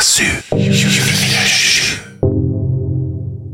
Yasu 0.00 0.24
24 0.48 1.98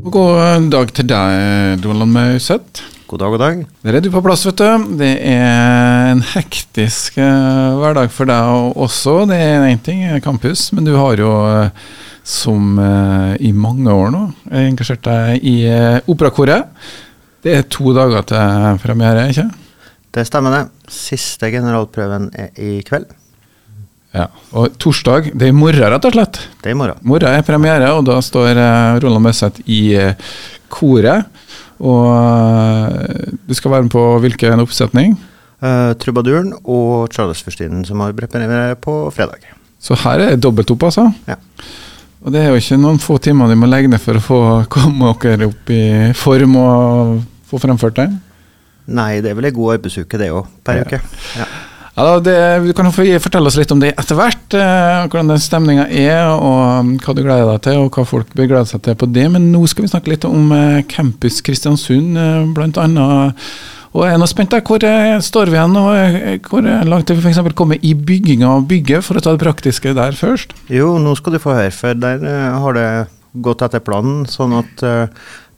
Og 0.07 0.13
God 0.15 0.69
dag 0.71 0.93
til 0.95 1.03
deg, 1.09 1.81
Donald 1.83 2.07
Mauseth. 2.07 2.85
God 3.11 3.19
dag, 3.19 3.33
god 3.33 3.41
dag. 3.41 3.65
Der 3.83 3.97
er 3.97 4.05
du 4.05 4.07
på 4.13 4.21
plass, 4.23 4.45
vet 4.47 4.61
du. 4.61 4.85
Det 5.01 5.09
er 5.27 6.13
en 6.13 6.23
hektisk 6.23 7.19
eh, 7.19 7.75
hverdag 7.81 8.07
for 8.15 8.31
deg 8.31 8.79
også. 8.79 9.17
Det 9.27 9.41
er 9.43 9.67
én 9.73 9.83
ting, 9.83 10.05
eh, 10.07 10.21
campus, 10.23 10.69
men 10.71 10.87
du 10.87 10.93
har 10.95 11.19
jo 11.19 11.33
eh, 11.51 11.83
som 12.23 12.79
eh, 12.79 13.35
i 13.43 13.51
mange 13.51 13.91
år 13.91 14.15
nå 14.15 14.23
engasjert 14.47 15.03
deg 15.03 15.43
i 15.43 15.57
eh, 15.67 15.99
operakoret. 16.07 16.71
Det 17.43 17.59
er 17.59 17.67
to 17.67 17.91
dager 17.91 18.23
til 18.31 18.79
premiere, 18.87 19.27
ikke 19.35 19.49
Det 20.15 20.23
stemmer, 20.31 20.61
det. 20.61 20.91
Siste 20.95 21.51
generalprøven 21.51 22.31
er 22.39 22.55
i 22.55 22.77
kveld. 22.87 23.11
Ja. 24.15 24.27
Og 24.57 24.77
torsdag, 24.81 25.31
det 25.35 25.49
er 25.49 25.51
i 25.51 25.55
morgen, 25.55 25.83
rett 25.91 26.05
og 26.07 26.13
slett. 26.15 26.39
Det 26.63 26.71
er 26.71 26.75
i 26.75 26.79
morgen. 26.79 26.99
Morgen 27.05 27.33
er 27.35 27.43
premiere, 27.45 27.89
og 27.97 28.05
da 28.07 28.17
står 28.23 28.53
eh, 28.55 28.99
Roland 29.03 29.25
Møseth 29.27 29.61
i 29.69 29.81
eh, 29.99 30.29
koret. 30.73 31.27
Og 31.77 32.07
eh, 32.13 33.33
du 33.45 33.53
skal 33.57 33.75
være 33.75 33.85
med 33.87 33.93
på 33.93 34.05
hvilken 34.23 34.63
oppsetning? 34.63 35.17
Uh, 35.57 35.95
Trubaduren 35.97 36.51
og 36.69 37.07
Charles-fyrstinnen 37.13 37.81
som 37.87 38.01
har 38.03 38.13
premiere 38.13 38.75
på 38.77 38.93
fredag. 39.13 39.41
Så 39.81 39.97
her 40.03 40.21
er 40.21 40.35
det 40.35 40.43
dobbelt 40.45 40.69
opp, 40.73 40.83
altså. 40.89 41.07
Ja. 41.25 41.37
Og 42.21 42.33
det 42.33 42.43
er 42.43 42.51
jo 42.51 42.59
ikke 42.61 42.77
noen 42.81 42.99
få 43.01 43.17
timer 43.21 43.49
de 43.49 43.57
må 43.57 43.69
legge 43.69 43.89
ned 43.89 44.01
for 44.01 44.17
å 44.19 44.21
få 44.23 44.39
komme 44.73 45.13
dere 45.23 45.49
opp 45.49 45.71
i 45.73 45.81
form 46.17 46.57
og 46.61 47.15
få 47.49 47.61
fremført 47.63 47.97
det? 47.97 48.07
Nei, 48.87 49.17
det 49.23 49.31
er 49.33 49.37
vel 49.39 49.49
ei 49.49 49.55
god 49.55 49.77
arbeidsuke, 49.79 50.19
det 50.21 50.29
òg, 50.31 50.45
per 50.63 50.79
Ja. 50.81 50.85
uke. 50.85 51.01
Ja. 51.41 51.47
Ja, 51.97 52.19
det, 52.21 52.35
Du 52.67 52.73
kan 52.77 52.91
fortelle 52.93 53.49
oss 53.49 53.57
litt 53.57 53.71
om 53.73 53.79
det 53.81 53.95
etter 53.97 54.17
hvert. 54.19 54.53
Eh, 54.53 55.07
hvordan 55.09 55.31
den 55.33 55.41
stemninga 55.41 55.87
er, 55.89 56.27
og 56.29 56.59
um, 56.85 56.91
hva 57.01 57.15
du 57.17 57.23
gleder 57.23 57.49
deg 57.55 57.63
til, 57.65 57.79
og 57.81 57.97
hva 57.97 58.05
folk 58.05 58.35
bør 58.37 58.51
glede 58.51 58.69
seg 58.69 58.83
til 58.85 58.99
på 59.01 59.09
det. 59.09 59.25
Men 59.33 59.49
nå 59.49 59.63
skal 59.65 59.87
vi 59.87 59.89
snakke 59.89 60.13
litt 60.13 60.27
om 60.29 60.53
eh, 60.53 60.83
Campus 60.91 61.41
Kristiansund, 61.41 62.19
eh, 62.21 62.69
annet. 62.83 63.41
Og 63.97 64.05
jeg 64.05 64.13
er 64.13 64.21
nå 64.21 64.27
spent. 64.29 64.53
der, 64.53 64.61
Hvor 64.61 64.85
eh, 64.85 65.17
står 65.25 65.49
vi 65.49 65.57
hen? 65.57 65.79
og 65.79 65.89
eh, 65.97 66.37
Hvor 66.45 66.61
eh, 66.61 66.85
langt 66.85 67.09
er 67.09 67.17
vi 67.17 67.25
f.eks. 67.25 67.41
kommet 67.57 67.81
i 67.81 67.95
bygginga 67.97 68.53
av 68.59 68.69
bygget, 68.69 69.01
for 69.07 69.17
å 69.17 69.23
ta 69.25 69.33
det 69.33 69.41
praktiske 69.41 69.95
der 69.97 70.13
først? 70.13 70.53
Jo, 70.69 70.99
nå 71.01 71.15
skal 71.17 71.33
du 71.33 71.41
få 71.41 71.57
høre, 71.57 71.73
for 71.73 71.97
der 71.97 72.21
har 72.61 72.77
det 72.77 72.87
gått 73.41 73.65
etter 73.65 73.81
planen. 73.81 74.27
Sånn 74.29 74.53
at 74.59 74.85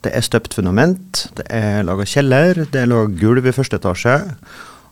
det 0.00 0.16
er 0.16 0.24
støpt 0.24 0.56
fundament, 0.56 1.26
det 1.36 1.44
er 1.52 1.84
laga 1.84 2.08
kjeller, 2.08 2.64
det 2.72 2.80
er 2.80 2.88
laga 2.88 3.12
gulv 3.20 3.44
i 3.44 3.52
første 3.52 3.76
etasje. 3.76 4.16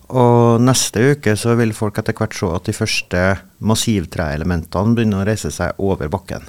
Og 0.08 0.62
neste 0.64 1.12
uke 1.12 1.34
så 1.36 1.52
vil 1.58 1.74
folk 1.76 1.98
etter 2.00 2.16
hvert 2.16 2.36
se 2.36 2.48
at 2.48 2.68
de 2.68 2.76
første 2.76 3.24
massivtreelementene 3.60 4.96
begynner 4.96 5.20
å 5.20 5.28
reise 5.28 5.52
seg 5.52 5.76
over 5.84 6.08
bakken. 6.12 6.46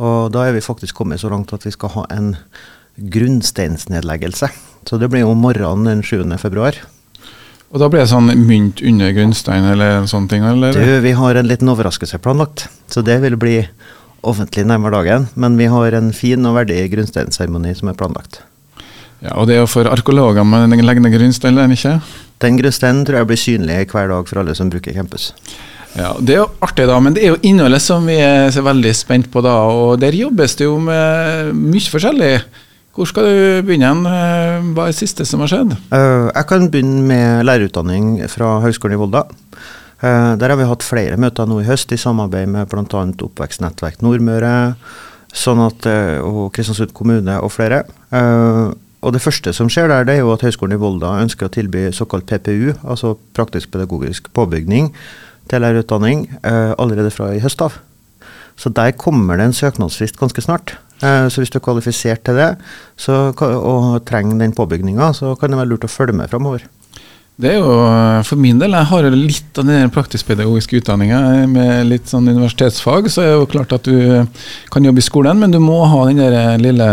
Og 0.00 0.30
da 0.32 0.46
er 0.46 0.54
vi 0.54 0.62
faktisk 0.64 1.00
kommet 1.00 1.20
så 1.22 1.32
langt 1.32 1.52
at 1.52 1.66
vi 1.66 1.74
skal 1.74 1.92
ha 1.96 2.06
en 2.14 2.36
grunnsteinsnedleggelse. 3.00 4.48
Så 4.86 4.98
det 5.00 5.10
blir 5.10 5.26
om 5.26 5.42
morgenen 5.42 5.88
den 5.88 6.02
7. 6.06 6.22
februar. 6.38 6.78
Og 7.70 7.78
da 7.82 7.86
blir 7.90 8.02
det 8.02 8.10
sånn 8.10 8.32
mynt 8.46 8.80
under 8.82 9.12
grunnstein 9.14 9.66
eller 9.72 10.00
en 10.00 10.08
sånn 10.10 10.26
ting? 10.30 10.42
eller? 10.46 10.74
Du, 10.74 11.00
vi 11.04 11.12
har 11.14 11.38
en 11.38 11.46
liten 11.46 11.70
overraskelse 11.70 12.18
planlagt, 12.22 12.66
så 12.90 13.02
det 13.06 13.20
vil 13.22 13.38
bli 13.38 13.60
offentlig 14.26 14.66
nærmere 14.66 14.98
dagen. 14.98 15.28
Men 15.34 15.58
vi 15.58 15.68
har 15.70 15.94
en 15.94 16.10
fin 16.16 16.46
og 16.46 16.56
verdig 16.58 16.82
grunnsteinseremoni 16.94 17.74
som 17.78 17.92
er 17.92 17.98
planlagt. 17.98 18.42
Ja, 19.20 19.34
Og 19.36 19.46
det 19.48 19.56
er 19.56 19.60
jo 19.60 19.68
for 19.68 19.84
arkeologer 19.90 20.44
med 20.48 20.70
den 20.70 20.84
leggende 20.86 21.10
ned 21.10 21.18
grunnstein, 21.18 21.58
eller 21.58 21.74
ikke? 21.76 21.98
Den 22.40 22.56
grunnsteinen 22.56 23.04
tror 23.04 23.20
jeg 23.20 23.28
blir 23.28 23.40
synlig 23.40 23.82
hver 23.92 24.08
dag 24.08 24.28
for 24.28 24.40
alle 24.40 24.54
som 24.56 24.70
bruker 24.72 24.96
campus. 24.96 25.32
Ja, 25.96 26.14
Det 26.22 26.34
er 26.34 26.42
jo 26.44 26.48
artig, 26.62 26.86
da, 26.86 26.98
men 27.02 27.14
det 27.14 27.24
er 27.24 27.34
jo 27.34 27.40
innholdet 27.42 27.82
som 27.82 28.06
vi 28.06 28.16
er 28.22 28.50
så 28.54 28.62
veldig 28.62 28.94
spent 28.94 29.30
på. 29.30 29.42
da, 29.42 29.54
og 29.68 30.00
Der 30.00 30.12
jobbes 30.12 30.56
det 30.56 30.64
jo 30.64 30.78
med 30.78 31.52
mye 31.54 31.90
forskjellig. 31.92 32.40
Hvor 32.94 33.06
skal 33.06 33.22
du 33.24 33.62
begynne? 33.68 33.90
Eh, 34.06 34.62
Hva 34.74 34.86
er 34.86 34.92
det 34.92 34.98
siste 34.98 35.26
som 35.26 35.40
har 35.40 35.48
skjedd? 35.48 35.72
Eh, 35.92 36.30
jeg 36.34 36.46
kan 36.46 36.70
begynne 36.70 37.04
med 37.06 37.44
lærerutdanning 37.46 38.28
fra 38.28 38.60
Høgskolen 38.64 38.96
i 38.96 39.00
Volda. 39.00 39.24
Eh, 40.02 40.36
der 40.36 40.48
har 40.48 40.56
vi 40.56 40.64
hatt 40.66 40.82
flere 40.82 41.16
møter 41.20 41.46
nå 41.46 41.60
i 41.60 41.68
høst 41.68 41.92
i 41.92 42.00
samarbeid 42.00 42.48
med 42.48 42.68
bl.a. 42.68 43.04
Oppvekstnettverk 43.26 44.00
Nordmøre 44.02 44.74
sånn 45.30 45.60
at, 45.62 45.86
og 46.26 46.50
Kristiansund 46.52 46.90
kommune 46.92 47.36
og 47.38 47.52
flere. 47.54 47.84
Og 49.00 49.12
Det 49.12 49.22
første 49.24 49.52
som 49.56 49.68
skjer 49.72 49.88
der, 49.88 50.04
det 50.04 50.14
er 50.14 50.24
jo 50.24 50.32
at 50.34 50.42
Høgskolen 50.44 50.76
i 50.76 50.80
Volda 50.80 51.14
ønsker 51.22 51.48
å 51.48 51.52
tilby 51.52 51.86
såkalt 51.96 52.26
PPU, 52.28 52.74
altså 52.84 53.14
praktisk 53.36 53.72
pedagogisk 53.72 54.28
påbygning, 54.36 54.90
til 55.50 55.64
lærerutdanning 55.64 56.26
eh, 56.44 56.74
allerede 56.78 57.10
fra 57.10 57.30
i 57.34 57.40
høst 57.40 57.62
av. 57.64 57.78
Så 58.60 58.68
der 58.76 58.92
kommer 58.92 59.40
det 59.40 59.48
en 59.48 59.56
søknadsfrist 59.56 60.20
ganske 60.20 60.44
snart. 60.44 60.76
Eh, 61.00 61.26
så 61.32 61.40
hvis 61.40 61.50
du 61.50 61.56
er 61.58 61.64
kvalifisert 61.64 62.22
til 62.28 62.36
det 62.36 62.50
så, 63.00 63.32
og 63.32 64.04
trenger 64.06 64.38
den 64.38 64.52
påbygninga, 64.52 65.14
så 65.16 65.32
kan 65.40 65.50
det 65.50 65.58
være 65.62 65.72
lurt 65.72 65.88
å 65.88 65.90
følge 65.90 66.18
med 66.20 66.28
framover. 66.30 66.68
Det 67.40 67.54
er 67.54 67.60
jo, 67.62 67.72
eh, 67.72 68.22
For 68.26 68.36
min 68.36 68.58
del, 68.60 68.74
jeg 68.76 68.88
har 68.90 69.06
litt 69.14 69.58
av 69.60 69.68
den 69.68 69.92
praktisk-pedagogiske 69.94 70.82
utdanninga 70.82 71.20
med 71.48 71.88
litt 71.88 72.10
sånn 72.10 72.28
universitetsfag, 72.28 73.08
så 73.08 73.22
er 73.22 73.30
det 73.30 73.38
jo 73.38 73.46
klart 73.54 73.72
at 73.72 73.88
du 73.88 74.26
kan 74.72 74.84
jobbe 74.84 75.00
i 75.00 75.06
skolen, 75.06 75.40
men 75.40 75.54
du 75.54 75.60
må 75.62 75.78
ha 75.88 76.02
den 76.08 76.20
der 76.20 76.58
lille 76.60 76.88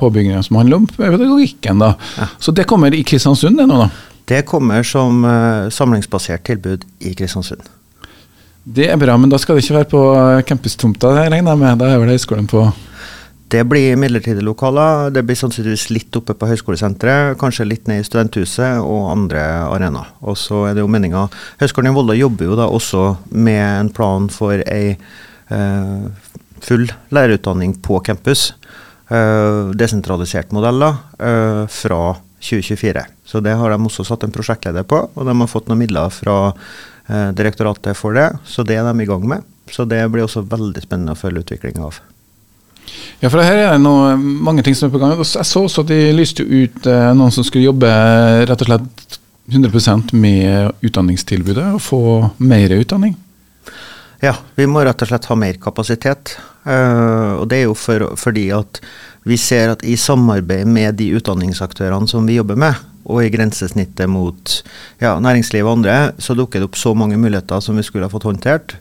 påbygginga 0.00 0.42
som 0.46 0.56
handler 0.56 0.80
om 0.80 0.86
pedagogikken. 0.86 1.84
da. 1.84 1.94
Ja. 2.16 2.30
Så 2.38 2.54
det 2.56 2.66
kommer 2.70 2.94
i 2.94 3.04
Kristiansund, 3.04 3.60
det 3.60 3.68
nå, 3.68 3.82
da. 3.84 3.90
Det 4.30 4.46
kommer 4.46 4.82
som 4.86 5.24
uh, 5.24 5.68
samlingsbasert 5.68 6.44
tilbud 6.46 6.84
i 7.00 7.14
Kristiansund. 7.18 7.60
Det 8.64 8.86
er 8.92 8.96
bra, 9.00 9.16
men 9.18 9.28
da 9.32 9.38
skal 9.40 9.56
det 9.56 9.64
ikke 9.64 9.80
være 9.80 9.90
på 9.90 10.02
campustomta, 10.46 11.12
regner 11.16 11.40
jeg 11.42 11.58
med. 11.58 11.80
Da 11.80 11.88
er 11.90 11.98
vel 11.98 12.12
høyskolen 12.14 12.46
på 12.48 12.68
Det 13.50 13.64
blir 13.66 13.96
midlertidige 13.98 14.46
lokaler. 14.46 15.08
Det 15.10 15.24
blir 15.26 15.38
sannsynligvis 15.38 15.88
litt 15.90 16.14
oppe 16.14 16.36
på 16.38 16.46
høyskolesenteret, 16.52 17.34
kanskje 17.40 17.66
litt 17.66 17.88
ned 17.90 18.04
i 18.04 18.06
studenthuset 18.06 18.78
og 18.78 19.08
andre 19.10 19.42
arenaer. 19.64 20.12
Og 20.22 20.38
så 20.38 20.68
er 20.68 20.76
det 20.76 20.84
jo 20.84 20.90
meninga 20.92 21.24
Høgskolen 21.58 21.90
i 21.90 21.96
Volda 21.96 22.14
jobber 22.14 22.46
jo 22.46 22.58
da 22.60 22.68
også 22.70 23.04
med 23.34 23.64
en 23.64 23.90
plan 23.96 24.28
for 24.30 24.62
ei 24.70 24.92
eh, 24.94 26.28
full 26.62 26.86
lærerutdanning 27.10 27.74
på 27.82 27.98
campus. 28.06 28.52
Eh, 29.10 29.72
desentralisert 29.74 30.54
modell 30.54 30.78
da, 30.84 30.92
eh, 31.18 31.64
fra 31.66 32.02
2024. 32.38 33.04
Så 33.26 33.42
det 33.42 33.56
har 33.58 33.70
de 33.70 33.82
også 33.82 34.06
satt 34.06 34.24
en 34.24 34.32
prosjektleder 34.32 34.86
på, 34.86 35.08
og 35.10 35.26
de 35.26 35.34
har 35.34 35.50
fått 35.50 35.66
noen 35.66 35.82
midler 35.82 36.14
fra 36.14 36.54
eh, 37.08 37.32
direktoratet 37.34 37.98
for 37.98 38.14
det. 38.14 38.30
Så 38.46 38.62
det 38.62 38.78
er 38.78 38.86
de 38.86 39.02
i 39.02 39.10
gang 39.10 39.26
med. 39.26 39.42
Så 39.70 39.88
det 39.90 40.04
blir 40.10 40.28
også 40.28 40.46
veldig 40.46 40.86
spennende 40.86 41.18
å 41.18 41.18
følge 41.18 41.42
utviklinga 41.42 41.90
av. 41.90 42.00
Ja, 43.20 43.28
for 43.28 43.42
her 43.44 43.58
er 43.58 43.72
det 43.74 43.82
noe, 43.84 44.14
mange 44.16 44.64
ting 44.64 44.76
som 44.76 44.88
er 44.88 44.94
på 44.94 45.00
gang. 45.02 45.16
Jeg 45.18 45.46
så 45.46 45.64
også 45.66 45.84
at 45.84 45.90
de 45.92 46.00
lyste 46.16 46.44
ut 46.44 46.86
eh, 46.88 47.10
noen 47.16 47.34
som 47.34 47.44
skulle 47.46 47.68
jobbe 47.68 47.90
rett 48.48 48.64
og 48.64 48.70
slett 48.70 49.18
100% 49.50 50.14
med 50.14 50.86
utdanningstilbudet 50.86 51.66
og 51.74 51.82
få 51.82 52.02
mer 52.38 52.72
utdanning. 52.78 53.16
Ja, 54.20 54.34
vi 54.56 54.66
må 54.68 54.82
rett 54.84 55.00
og 55.00 55.10
slett 55.10 55.28
ha 55.30 55.36
mer 55.38 55.56
kapasitet. 55.60 56.36
Uh, 56.64 57.40
og 57.40 57.46
det 57.48 57.62
er 57.62 57.70
jo 57.70 57.76
for, 57.78 58.04
fordi 58.20 58.50
at 58.52 58.82
vi 59.28 59.36
ser 59.40 59.72
at 59.72 59.84
i 59.84 59.96
samarbeid 60.00 60.68
med 60.68 60.98
de 61.00 61.08
utdanningsaktørene 61.16 62.08
som 62.08 62.28
vi 62.28 62.36
jobber 62.36 62.58
med, 62.60 62.76
og 63.10 63.24
i 63.24 63.30
grensesnittet 63.32 64.10
mot 64.12 64.52
ja, 65.00 65.14
næringsliv 65.24 65.64
og 65.64 65.78
andre, 65.78 66.12
så 66.20 66.36
dukker 66.36 66.60
det 66.60 66.68
opp 66.68 66.78
så 66.78 66.92
mange 66.94 67.18
muligheter 67.20 67.64
som 67.64 67.80
vi 67.80 67.84
skulle 67.86 68.06
ha 68.06 68.12
fått 68.12 68.28
håndtert. 68.28 68.76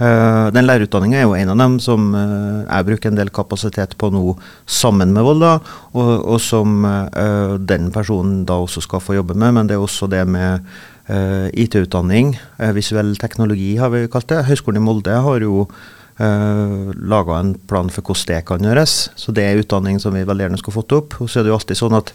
Eh, 0.00 0.46
den 0.54 0.64
lærerutdanninga 0.64 1.18
er 1.20 1.26
jo 1.26 1.34
en 1.36 1.52
av 1.52 1.58
dem 1.60 1.76
som 1.82 2.14
eh, 2.16 2.62
jeg 2.64 2.86
bruker 2.88 3.10
en 3.10 3.18
del 3.18 3.32
kapasitet 3.34 3.92
på 4.00 4.08
nå 4.14 4.36
sammen 4.64 5.12
med 5.12 5.26
Volda, 5.26 5.58
og, 5.92 6.12
og 6.32 6.40
som 6.40 6.86
eh, 6.88 7.58
den 7.60 7.90
personen 7.92 8.42
da 8.48 8.56
også 8.62 8.84
skal 8.86 9.04
få 9.04 9.18
jobbe 9.18 9.36
med. 9.36 9.52
Men 9.58 9.68
det 9.68 9.76
er 9.76 9.84
også 9.84 10.08
det 10.10 10.24
med 10.28 10.64
IT-utdanning, 11.12 12.36
visuell 12.76 13.10
teknologi 13.18 13.72
har 13.76 13.90
vi 13.90 14.06
kalt 14.08 14.28
det. 14.30 14.44
Høgskolen 14.46 14.78
i 14.78 14.84
Molde 14.86 15.16
har 15.24 15.42
jo 15.42 15.64
uh, 15.66 16.92
laga 16.94 17.40
en 17.40 17.50
plan 17.68 17.90
for 17.90 18.06
hvordan 18.06 18.28
det 18.30 18.38
kan 18.46 18.62
gjøres. 18.62 18.94
Så 19.18 19.34
det 19.34 19.44
er 19.44 19.58
utdanning 19.60 19.98
som 20.00 20.14
vi 20.14 20.22
veldig 20.28 20.46
gjerne 20.46 20.60
skulle 20.62 20.78
fått 20.78 20.94
opp. 20.94 21.18
Og 21.18 21.28
så 21.28 21.40
er 21.40 21.44
det 21.44 21.52
jo 21.52 21.58
alltid 21.58 21.80
sånn 21.82 21.98
at 21.98 22.14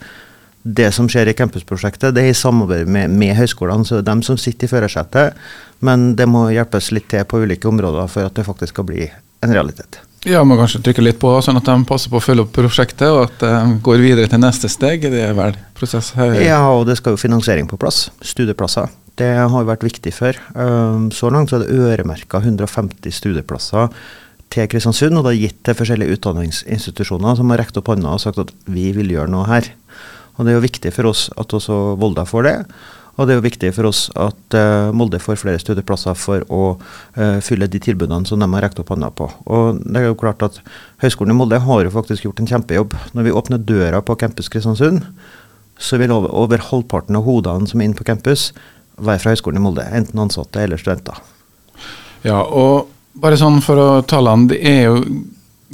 det 0.68 0.90
som 0.96 1.08
skjer 1.12 1.32
i 1.32 1.36
campusprosjektet, 1.38 2.16
det 2.16 2.26
er 2.26 2.34
i 2.34 2.38
samarbeid 2.38 2.90
med, 2.92 3.14
med 3.16 3.36
høyskolene. 3.38 3.88
Så 3.88 3.98
det 3.98 4.04
er 4.04 4.10
dem 4.12 4.26
som 4.26 4.40
sitter 4.42 4.68
i 4.68 4.72
førersetet, 4.72 5.38
men 5.86 6.12
det 6.20 6.28
må 6.30 6.48
hjelpes 6.52 6.92
litt 6.96 7.08
til 7.12 7.24
på 7.30 7.44
ulike 7.46 7.70
områder 7.70 8.12
for 8.12 8.28
at 8.28 8.36
det 8.36 8.46
faktisk 8.48 8.76
skal 8.76 8.88
bli 8.90 9.08
en 9.46 9.54
realitet. 9.54 10.02
Ja, 10.28 10.42
må 10.44 10.58
kanskje 10.60 10.82
trykke 10.84 11.04
litt 11.06 11.20
på, 11.22 11.30
sånn 11.46 11.60
at 11.60 11.68
de 11.70 11.76
passer 11.88 12.12
på 12.12 12.20
å 12.20 12.24
følge 12.24 12.44
opp 12.44 12.56
prosjektet, 12.56 13.08
og 13.08 13.28
at 13.28 13.44
de 13.44 13.80
går 13.86 14.02
videre 14.04 14.30
til 14.32 14.42
neste 14.42 14.70
steg. 14.72 15.06
Det 15.14 15.22
er 15.24 15.36
vel 15.38 15.56
prosess 15.78 16.12
her. 16.18 16.36
Ja, 16.42 16.64
og 16.74 16.88
det 16.90 16.98
skal 17.00 17.16
jo 17.16 17.22
finansiering 17.22 17.70
på 17.70 17.80
plass. 17.80 18.08
Studieplasser. 18.26 18.92
Det 19.18 19.30
har 19.38 19.70
vært 19.70 19.86
viktig 19.86 20.12
før. 20.14 20.38
Um, 20.54 21.08
så 21.16 21.32
langt 21.34 21.54
så 21.54 21.62
er 21.62 21.66
det 21.66 21.78
øremerka 21.78 22.42
150 22.44 23.14
studieplasser 23.14 23.94
til 24.54 24.68
Kristiansund, 24.72 25.18
og 25.18 25.26
det 25.26 25.34
er 25.36 25.42
gitt 25.46 25.64
til 25.66 25.78
forskjellige 25.78 26.18
utdanningsinstitusjoner 26.18 27.40
som 27.40 27.54
har 27.54 27.62
rekt 27.64 27.80
opp 27.80 27.90
hånda 27.92 28.14
og 28.14 28.24
sagt 28.24 28.42
at 28.42 28.54
vi 28.70 28.90
vil 28.96 29.16
gjøre 29.16 29.32
noe 29.32 29.48
her. 29.50 29.70
Og 30.38 30.46
Det 30.46 30.54
er 30.54 30.58
jo 30.58 30.68
viktig 30.68 30.94
for 30.94 31.10
oss 31.10 31.28
at 31.38 31.54
også 31.54 31.98
Volda 32.00 32.26
får 32.30 32.48
det. 32.48 32.58
Og 33.18 33.26
det 33.26 33.34
er 33.34 33.40
jo 33.40 33.48
viktig 33.48 33.70
for 33.74 33.90
oss 33.90 34.04
at 34.14 34.56
uh, 34.58 34.94
Molde 34.94 35.18
får 35.22 35.40
flere 35.42 35.62
studieplasser 35.62 36.14
for 36.18 36.44
å 36.54 36.62
uh, 36.78 37.40
fylle 37.42 37.70
de 37.74 37.82
tilbudene 37.82 38.30
som 38.30 38.42
de 38.42 38.50
har 38.52 38.68
rekt 38.68 38.78
opp 38.82 38.92
hånda 38.94 39.10
på. 39.18 39.26
Og 39.50 39.80
det 39.82 40.04
er 40.04 40.12
jo 40.12 40.20
klart 40.22 40.46
at 40.46 40.60
Høgskolen 41.02 41.34
i 41.34 41.38
Molde 41.38 41.58
har 41.66 41.82
jo 41.84 41.94
faktisk 41.96 42.28
gjort 42.28 42.44
en 42.44 42.50
kjempejobb. 42.52 42.94
Når 43.18 43.26
vi 43.26 43.34
åpner 43.42 43.64
døra 43.72 44.04
på 44.06 44.16
Campus 44.22 44.52
Kristiansund, 44.54 45.02
så 45.82 45.98
vil 45.98 46.14
over, 46.14 46.30
over 46.30 46.62
halvparten 46.70 47.18
av 47.18 47.26
hodene 47.26 47.70
som 47.70 47.82
er 47.82 47.90
inne 47.90 47.98
på 47.98 48.06
campus, 48.06 48.52
være 49.02 49.22
fra 49.24 49.34
Høgskolen 49.34 49.62
i 49.62 49.66
Molde. 49.66 49.88
Enten 49.98 50.22
ansatte 50.22 50.62
eller 50.62 50.78
studenter. 50.82 51.18
Ja, 52.26 52.44
og 52.46 52.94
bare 53.18 53.38
sånn 53.40 53.64
for 53.66 53.82
å 53.82 53.90
tallene, 54.06 54.52
det 54.54 54.62
er 54.62 54.92
jo 54.92 55.02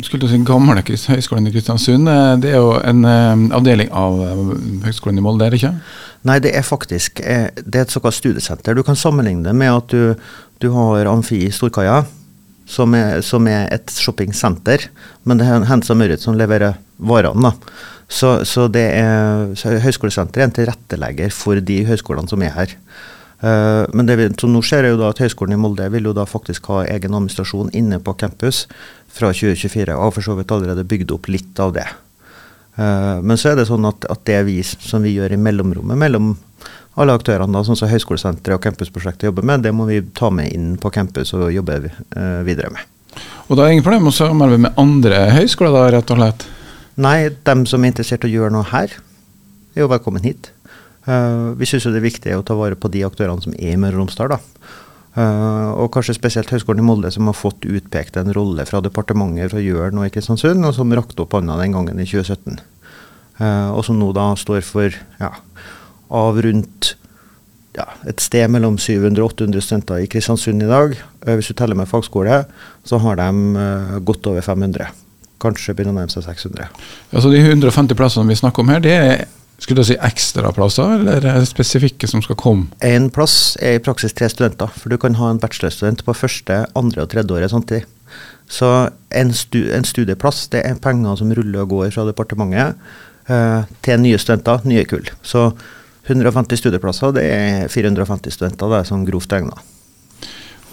skulle 0.01 0.29
si 0.29 0.39
gamle 0.41 0.81
Høgskolen 0.81 1.47
i 1.47 1.53
Kristiansund. 1.53 2.09
Det 2.41 2.49
er 2.49 2.57
jo 2.57 2.73
en 2.81 3.05
avdeling 3.53 3.91
av 3.93 4.17
Høgskolen 4.87 5.21
i 5.21 5.25
Molde, 5.25 5.45
er 5.45 5.53
det 5.53 5.61
ikke? 5.61 5.75
Nei, 6.27 6.39
det 6.43 6.53
er 6.55 6.65
faktisk 6.65 7.19
eh, 7.19 7.49
det 7.59 7.79
er 7.79 7.85
et 7.85 7.93
såkalt 7.93 8.15
studiesenter. 8.15 8.75
Du 8.75 8.83
kan 8.87 8.97
sammenligne 8.97 9.43
det 9.45 9.55
med 9.59 9.73
at 9.73 9.91
du, 9.91 10.13
du 10.63 10.69
har 10.75 11.09
Amfi 11.11 11.41
i 11.45 11.51
Storkaia, 11.51 12.03
som 12.69 12.95
er, 12.95 13.19
som 13.25 13.47
er 13.51 13.67
et 13.75 13.91
shoppingsenter. 13.91 14.87
Men 15.27 15.41
det 15.41 15.49
er 15.49 15.67
Hensa 15.67 15.97
Møritz 15.99 16.23
som 16.25 16.37
leverer 16.39 16.79
varene. 16.97 17.51
Så, 18.07 18.37
så, 18.47 18.69
det 18.71 18.85
er, 18.95 19.51
så 19.59 19.75
Høgskolesenteret 19.83 20.43
er 20.43 20.47
en 20.47 20.55
tilrettelegger 20.55 21.33
for 21.33 21.59
de 21.59 21.81
høyskolene 21.87 22.31
som 22.31 22.43
er 22.45 22.55
her. 22.55 22.77
Uh, 23.43 23.83
men 23.91 24.07
det 24.07 24.15
vi, 24.15 24.29
nå 24.47 24.61
ser 24.63 24.85
jeg 24.87 24.93
jo 24.95 25.01
da 25.01 25.09
at 25.11 25.19
Høgskolen 25.19 25.57
i 25.57 25.59
Molde 25.59 25.89
vil 25.91 26.07
jo 26.07 26.13
da 26.15 26.23
faktisk 26.29 26.69
ha 26.71 26.85
egen 26.87 27.11
administrasjon 27.11 27.73
inne 27.75 27.99
på 27.99 28.15
campus 28.15 28.63
fra 29.11 29.33
2024, 29.35 29.91
og 29.97 30.05
har 30.07 30.15
for 30.15 30.23
så 30.23 30.37
vidt 30.37 30.53
allerede 30.55 30.87
bygd 30.87 31.11
opp 31.11 31.27
litt 31.27 31.59
av 31.59 31.75
det. 31.75 31.89
Uh, 32.77 33.19
men 33.19 33.35
så 33.37 33.51
er 33.51 33.59
det 33.59 33.67
sånn 33.67 33.83
at, 33.89 34.07
at 34.09 34.23
det 34.29 34.39
vi 34.47 34.61
som 34.63 35.03
vi 35.03 35.17
gjør 35.17 35.35
i 35.35 35.41
mellomrommet 35.43 35.99
mellom 35.99 36.31
alle 36.95 37.15
aktørene, 37.17 37.51
da, 37.51 37.65
sånn 37.65 37.77
som 37.77 37.91
Høgskolesenteret 37.91 38.55
og 38.55 38.63
campusprosjektet 38.63 39.27
jobber 39.27 39.45
med, 39.49 39.65
det 39.65 39.73
må 39.75 39.89
vi 39.89 39.99
ta 40.15 40.29
med 40.31 40.53
inn 40.53 40.73
på 40.79 40.93
campus 40.93 41.33
og 41.35 41.49
jobbe 41.51 41.81
uh, 41.89 42.41
videre 42.47 42.71
med. 42.73 42.89
Og 43.49 43.57
da 43.57 43.65
er 43.65 43.69
det 43.69 43.77
ingen 43.77 43.85
problem 43.85 44.09
å 44.09 44.15
samarbeide 44.15 44.69
med 44.69 44.79
andre 44.79 45.25
høyskoler, 45.35 45.75
da, 45.75 45.87
rett 45.97 46.13
og 46.13 46.21
slett? 46.21 46.45
Nei, 47.03 47.17
dem 47.43 47.67
som 47.69 47.83
er 47.83 47.91
interessert 47.91 48.23
i 48.23 48.31
å 48.31 48.35
gjøre 48.37 48.53
noe 48.55 48.69
her, 48.71 48.93
er 49.73 49.83
jo 49.83 49.89
velkommen 49.91 50.23
hit. 50.23 50.53
Uh, 51.03 51.51
vi 51.59 51.67
syns 51.67 51.83
det 51.89 51.99
er 51.99 52.05
viktig 52.05 52.35
å 52.37 52.45
ta 52.47 52.55
vare 52.55 52.77
på 52.79 52.91
de 52.91 53.03
aktørene 53.03 53.43
som 53.43 53.55
er 53.57 53.73
i 53.73 53.79
Møre 53.79 53.97
og 53.97 54.05
Romsdal. 54.05 54.37
Uh, 55.13 55.75
og 55.83 55.91
kanskje 55.93 56.15
spesielt 56.17 56.49
Høgskolen 56.49 56.81
i 56.81 56.87
Molde, 56.87 57.11
som 57.13 57.27
har 57.29 57.37
fått 57.37 57.67
utpekt 57.69 58.17
en 58.17 58.31
rolle 58.33 58.65
fra 58.65 58.81
departementet 58.81 59.51
for 59.51 59.59
å 59.59 59.65
gjøre 59.65 59.91
noe 59.93 60.07
i 60.07 60.13
Kristiansund, 60.13 60.63
og 60.65 60.73
som 60.77 60.95
rakte 60.95 61.25
opp 61.25 61.35
hånda 61.35 61.59
den 61.59 61.75
gangen 61.75 61.99
i 61.99 62.07
2017. 62.07 62.57
Uh, 63.37 63.43
eh, 63.43 63.69
og 63.73 63.83
som 63.85 63.99
nå 63.99 64.11
da 64.15 64.31
står 64.39 64.63
for 64.65 64.95
ja, 65.19 65.31
av 66.13 66.41
rundt 66.45 66.93
ja, 67.73 67.87
et 68.09 68.21
sted 68.21 68.49
mellom 68.53 68.77
700 68.77 69.21
og 69.21 69.33
800 69.33 69.65
studenter 69.65 70.01
i 70.01 70.09
Kristiansund 70.09 70.63
i 70.63 70.69
dag. 70.69 70.97
Hvis 71.25 71.49
du 71.49 71.57
teller 71.57 71.77
med 71.77 71.89
fagskole, 71.89 72.43
så 72.85 72.99
har 73.01 73.17
de 73.17 74.01
godt 74.05 74.29
over 74.29 74.45
500. 74.45 74.91
Kanskje 75.41 75.73
begynner 75.73 75.95
å 75.95 76.03
nærme 76.03 76.13
seg 76.13 76.27
600. 76.27 76.69
Altså 77.09 77.31
De 77.33 77.41
150 77.41 77.97
plassene 77.97 78.29
vi 78.29 78.37
snakker 78.37 78.61
om 78.61 78.69
her, 78.69 78.83
det 78.85 78.93
er 78.93 79.25
skulle 79.61 79.83
du 79.83 79.87
si 79.87 79.95
ekstraplasser, 80.01 80.97
eller 80.97 81.23
er 81.23 81.39
det 81.39 81.47
spesifikke 81.47 82.07
som 82.09 82.23
skal 82.25 82.37
komme? 82.39 82.67
En 82.83 83.09
plass 83.13 83.55
er 83.63 83.77
i 83.77 83.83
praksis 83.83 84.15
tre 84.17 84.27
studenter. 84.31 84.71
For 84.75 84.91
du 84.91 84.97
kan 84.99 85.15
ha 85.19 85.29
en 85.31 85.39
bachelorstudent 85.39 86.03
på 86.03 86.15
første, 86.17 86.63
andre 86.79 87.05
og 87.05 87.11
tredje 87.13 87.37
året 87.37 87.53
samtidig. 87.53 87.85
Så 88.51 88.69
en, 89.15 89.31
stu, 89.33 89.61
en, 89.73 89.85
studieplass 89.87 90.47
det 90.53 90.65
er 90.67 90.81
penger 90.83 91.15
som 91.19 91.31
ruller 91.33 91.63
og 91.63 91.71
går 91.71 91.93
fra 91.95 92.05
departementet 92.09 92.75
eh, 93.31 93.69
til 93.85 94.03
nye 94.03 94.19
studenter, 94.19 94.65
nye 94.67 94.83
kull. 94.89 95.07
Så 95.23 95.51
150 96.09 96.59
studieplasser, 96.59 97.13
det 97.15 97.23
er 97.23 97.71
450 97.71 98.35
studenter, 98.35 98.69
det 98.69 98.81
er 98.81 98.89
sånn 98.89 99.07
grovt 99.07 99.31
regna. 99.31 99.55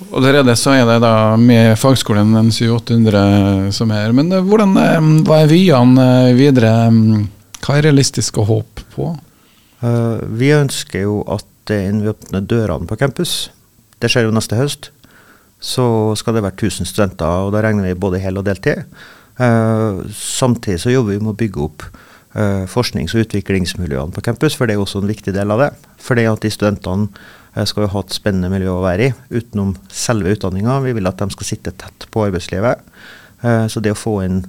Og 0.08 0.16
allerede 0.18 0.56
så 0.56 0.74
er 0.74 0.86
det 0.88 1.02
da 1.04 1.36
med 1.38 1.76
fagskolen 1.78 2.32
en 2.40 2.48
700-800 2.48 3.68
som 3.76 3.90
er 3.92 4.16
Men 4.16 4.32
eh, 4.32 4.42
hvordan, 4.42 4.74
eh, 4.80 5.12
hva 5.28 5.44
er 5.44 5.52
vyene 5.52 6.08
videre? 6.34 6.72
Hva 7.60 7.76
er 7.76 7.84
realistisk 7.88 8.38
å 8.40 8.46
håpe 8.48 8.84
på? 8.94 9.12
Uh, 9.80 10.20
vi 10.36 10.52
ønsker 10.56 11.04
jo 11.04 11.20
at 11.28 11.46
innen 11.72 12.02
vi 12.04 12.12
åpner 12.12 12.44
dørene 12.44 12.88
på 12.88 12.98
campus, 13.00 13.50
det 14.00 14.10
skjer 14.10 14.26
jo 14.26 14.34
neste 14.34 14.58
høst, 14.58 14.90
så 15.60 15.84
skal 16.16 16.36
det 16.36 16.44
være 16.46 16.56
1000 16.56 16.88
studenter. 16.88 17.26
og 17.26 17.52
Da 17.52 17.60
regner 17.64 17.84
vi 17.84 17.94
både 18.00 18.20
hel- 18.20 18.40
og 18.40 18.46
deltid. 18.48 18.86
Uh, 19.40 20.00
samtidig 20.12 20.80
så 20.80 20.92
jobber 20.92 21.14
vi 21.14 21.20
med 21.20 21.34
å 21.34 21.40
bygge 21.42 21.66
opp 21.66 21.84
uh, 22.34 22.64
forsknings- 22.68 23.14
og 23.14 23.26
utviklingsmiljøene 23.26 24.16
på 24.16 24.24
campus, 24.24 24.56
for 24.56 24.66
det 24.66 24.76
er 24.76 24.82
også 24.82 25.04
en 25.04 25.12
viktig 25.12 25.36
del 25.36 25.52
av 25.52 25.60
det. 25.60 25.70
Fordi 26.00 26.24
at 26.28 26.40
de 26.40 26.52
studentene 26.52 27.12
skal 27.66 27.84
jo 27.84 27.92
ha 27.92 28.00
et 28.04 28.14
spennende 28.14 28.48
miljø 28.52 28.76
å 28.76 28.84
være 28.84 29.10
i, 29.10 29.14
utenom 29.34 29.74
selve 29.90 30.32
utdanninga. 30.36 30.80
Vi 30.84 30.94
vil 30.96 31.10
at 31.10 31.18
de 31.18 31.26
skal 31.34 31.48
sitte 31.48 31.72
tett 31.74 32.06
på 32.14 32.22
arbeidslivet. 32.22 32.84
Så 33.42 33.82
det 33.82 33.90
å 33.90 33.98
få 33.98 34.20
inn 34.22 34.44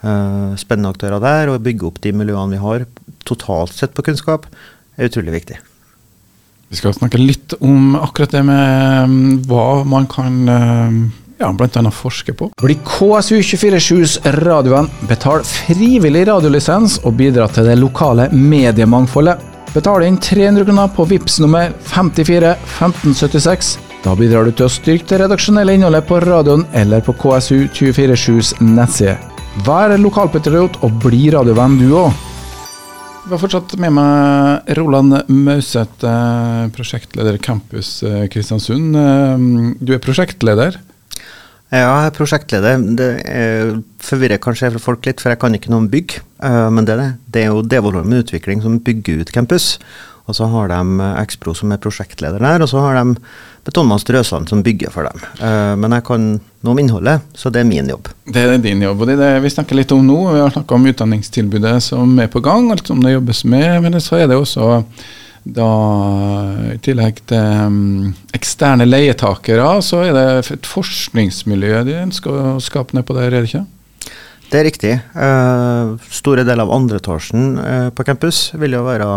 spennende 0.00 0.92
aktører 0.92 1.22
der, 1.22 1.50
og 1.50 1.62
bygge 1.64 1.88
opp 1.88 2.02
de 2.04 2.12
miljøene 2.14 2.54
vi 2.54 2.60
har 2.62 2.84
totalt 3.26 3.72
sett 3.74 3.94
på 3.96 4.04
kunnskap, 4.06 4.44
er 4.96 5.08
utrolig 5.10 5.34
viktig. 5.34 5.56
Vi 6.68 6.78
skal 6.80 6.96
snakke 6.96 7.20
litt 7.20 7.54
om 7.62 7.94
akkurat 7.98 8.34
det 8.34 8.42
med 8.46 9.06
um, 9.06 9.18
hva 9.46 9.84
man 9.86 10.08
kan 10.10 10.38
uh, 10.50 10.96
ja, 11.38 11.52
bl.a. 11.54 11.90
forske 11.94 12.34
på. 12.34 12.50
Bli 12.62 12.78
KSU247s 12.86 14.18
radioen. 14.42 14.90
Betal 15.06 15.44
frivillig 15.46 16.26
radiolisens 16.28 16.98
og 17.04 17.14
bidra 17.20 17.46
til 17.52 17.70
det 17.70 17.78
lokale 17.78 18.28
mediemangfoldet. 18.34 19.52
Betal 19.76 20.06
inn 20.06 20.18
300 20.18 20.66
kroner 20.66 20.90
på 20.96 21.06
VIPS 21.06 21.38
nummer 21.44 21.70
54 21.92 22.54
1576. 22.56 23.76
Da 24.02 24.14
bidrar 24.18 24.46
du 24.46 24.54
til 24.54 24.66
å 24.66 24.72
styrke 24.72 25.10
det 25.12 25.22
redaksjonelle 25.22 25.76
innholdet 25.76 26.06
på 26.08 26.18
radioen 26.24 26.66
eller 26.74 27.04
på 27.04 27.14
KSU247s 27.20 28.56
nettside. 28.64 29.35
Vær 29.64 29.94
lokalpatriot 29.96 30.82
og 30.84 30.98
bli 31.00 31.30
radiovenn 31.32 31.78
du 31.80 31.86
òg. 31.96 32.10
Vi 33.26 33.32
har 33.32 33.40
fortsatt 33.40 33.72
med 33.80 33.94
meg 33.96 34.68
Roland 34.76 35.16
Mauseth, 35.32 36.04
eh, 36.04 36.66
prosjektleder 36.76 37.38
Campus 37.42 38.02
eh, 38.04 38.26
Kristiansund. 38.30 38.94
Eh, 39.00 39.46
du 39.80 39.94
er 39.96 40.02
prosjektleder? 40.04 40.76
Ja, 41.72 41.80
jeg 41.80 42.10
er 42.10 42.14
prosjektleder. 42.14 42.84
Det 43.00 43.08
forvirrer 44.06 44.38
kanskje 44.38 44.76
folk 44.78 45.08
litt, 45.08 45.24
for 45.24 45.32
jeg 45.32 45.40
kan 45.42 45.56
ikke 45.56 45.72
noe 45.72 45.82
om 45.82 45.88
bygg. 45.90 46.20
Men 46.38 46.86
det 46.86 46.94
er 46.94 47.00
det. 47.00 47.08
Det 47.34 47.42
er 47.42 47.48
jo 47.50 47.64
Devolorm 47.66 48.12
Utvikling 48.14 48.62
som 48.62 48.76
bygger 48.78 49.24
ut 49.24 49.32
campus. 49.34 49.72
Og 50.26 50.34
så 50.34 50.48
har 50.50 50.70
de 50.72 51.10
Expro 51.22 51.54
som 51.54 51.70
er 51.70 51.82
prosjektleder 51.82 52.42
der, 52.42 52.64
og 52.64 52.70
så 52.70 52.82
har 52.82 52.98
de 52.98 53.18
Betonmann 53.66 54.00
Strøsand 54.02 54.50
som 54.50 54.62
bygger 54.66 54.92
for 54.94 55.06
dem. 55.06 55.22
Uh, 55.40 55.74
men 55.78 55.94
jeg 55.96 56.06
kan 56.06 56.24
noe 56.38 56.72
om 56.74 56.80
innholdet, 56.82 57.22
så 57.34 57.50
det 57.50 57.62
er 57.62 57.68
min 57.68 57.90
jobb. 57.90 58.10
Det 58.26 58.42
er 58.42 58.56
din 58.62 58.82
jobb, 58.82 59.02
og 59.02 59.10
det 59.10 59.16
er 59.16 59.22
det 59.22 59.44
vi 59.46 59.52
snakker 59.54 59.78
litt 59.78 59.94
om 59.94 60.02
nå. 60.06 60.18
Vi 60.34 60.42
har 60.42 60.54
snakka 60.54 60.78
om 60.78 60.88
utdanningstilbudet 60.90 61.76
som 61.86 62.18
er 62.22 62.30
på 62.32 62.42
gang, 62.42 62.72
alt 62.74 62.90
som 62.90 63.02
det 63.02 63.14
jobbes 63.14 63.44
med. 63.46 63.70
Men 63.86 64.00
så 64.02 64.20
er 64.22 64.30
det 64.30 64.38
også 64.38 64.82
da 65.46 65.70
i 66.74 66.78
tillegg 66.82 67.20
til 67.30 67.66
um, 67.70 68.14
eksterne 68.34 68.86
leietakere, 68.86 69.68
så 69.84 70.02
er 70.08 70.16
det 70.16 70.26
et 70.56 70.66
forskningsmiljø 70.66 71.84
de 71.86 72.00
ønsker 72.02 72.34
å 72.34 72.56
skape 72.62 72.96
ned 72.98 73.06
på 73.06 73.14
der, 73.14 73.30
er 73.30 73.44
det 73.44 73.52
ikke? 73.52 73.66
Det 74.50 74.58
er 74.58 74.66
riktig. 74.66 74.94
Uh, 75.14 75.94
store 76.10 76.46
deler 76.46 76.66
av 76.66 76.74
andreetasjen 76.74 77.46
uh, 77.58 77.88
på 77.94 78.06
campus 78.06 78.48
vil 78.58 78.74
jo 78.78 78.82
være 78.86 79.10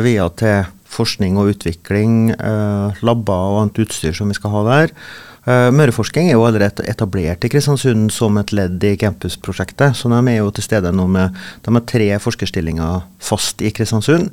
via 0.00 0.28
til 0.40 0.64
forskning 0.92 1.38
og 1.40 1.54
utvikling, 1.54 2.32
eh, 2.32 3.02
labber 3.04 3.52
og 3.52 3.60
annet 3.62 3.84
utstyr 3.86 4.16
som 4.16 4.28
vi 4.28 4.38
skal 4.38 4.54
ha 4.56 4.64
der. 4.70 4.96
Uh, 5.42 5.74
Møreforsking 5.74 6.28
er 6.30 6.36
jo 6.36 6.44
allerede 6.46 6.84
etablert 6.86 7.42
i 7.42 7.48
Kristiansund 7.50 8.12
som 8.14 8.36
et 8.38 8.52
ledd 8.54 8.84
i 8.86 8.92
campusprosjektet. 8.94 9.96
Så 9.98 10.06
de 10.06 10.20
er 10.30 10.36
jo 10.38 10.52
til 10.54 10.62
stede 10.62 10.92
nå 10.94 11.08
med 11.10 11.34
de 11.64 11.74
har 11.74 11.82
tre 11.82 12.06
forskerstillinger 12.22 13.02
fast 13.18 13.58
i 13.58 13.72
Kristiansund. 13.74 14.30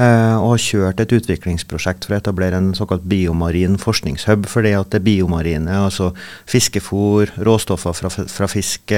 Og 0.00 0.46
har 0.54 0.62
kjørt 0.64 1.00
et 1.02 1.12
utviklingsprosjekt 1.12 2.06
for 2.06 2.16
å 2.16 2.18
etablere 2.18 2.56
en 2.56 2.72
såkalt 2.74 3.04
biomarin 3.04 3.76
forskningshub. 3.78 4.46
fordi 4.48 4.72
at 4.72 4.90
det 4.90 5.04
biomarine, 5.04 5.70
altså 5.70 6.14
fiskefôr, 6.48 7.28
råstoffer 7.36 7.92
fra, 7.92 8.08
fra 8.08 8.48
fisk, 8.48 8.90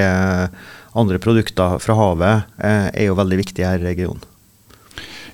andre 0.95 1.19
produkter 1.19 1.77
fra 1.77 1.93
havet, 1.93 2.53
er 2.63 3.05
jo 3.05 3.19
veldig 3.19 3.43
viktig 3.43 3.67
her 3.67 3.83
i 3.83 3.91
regionen. 3.91 4.32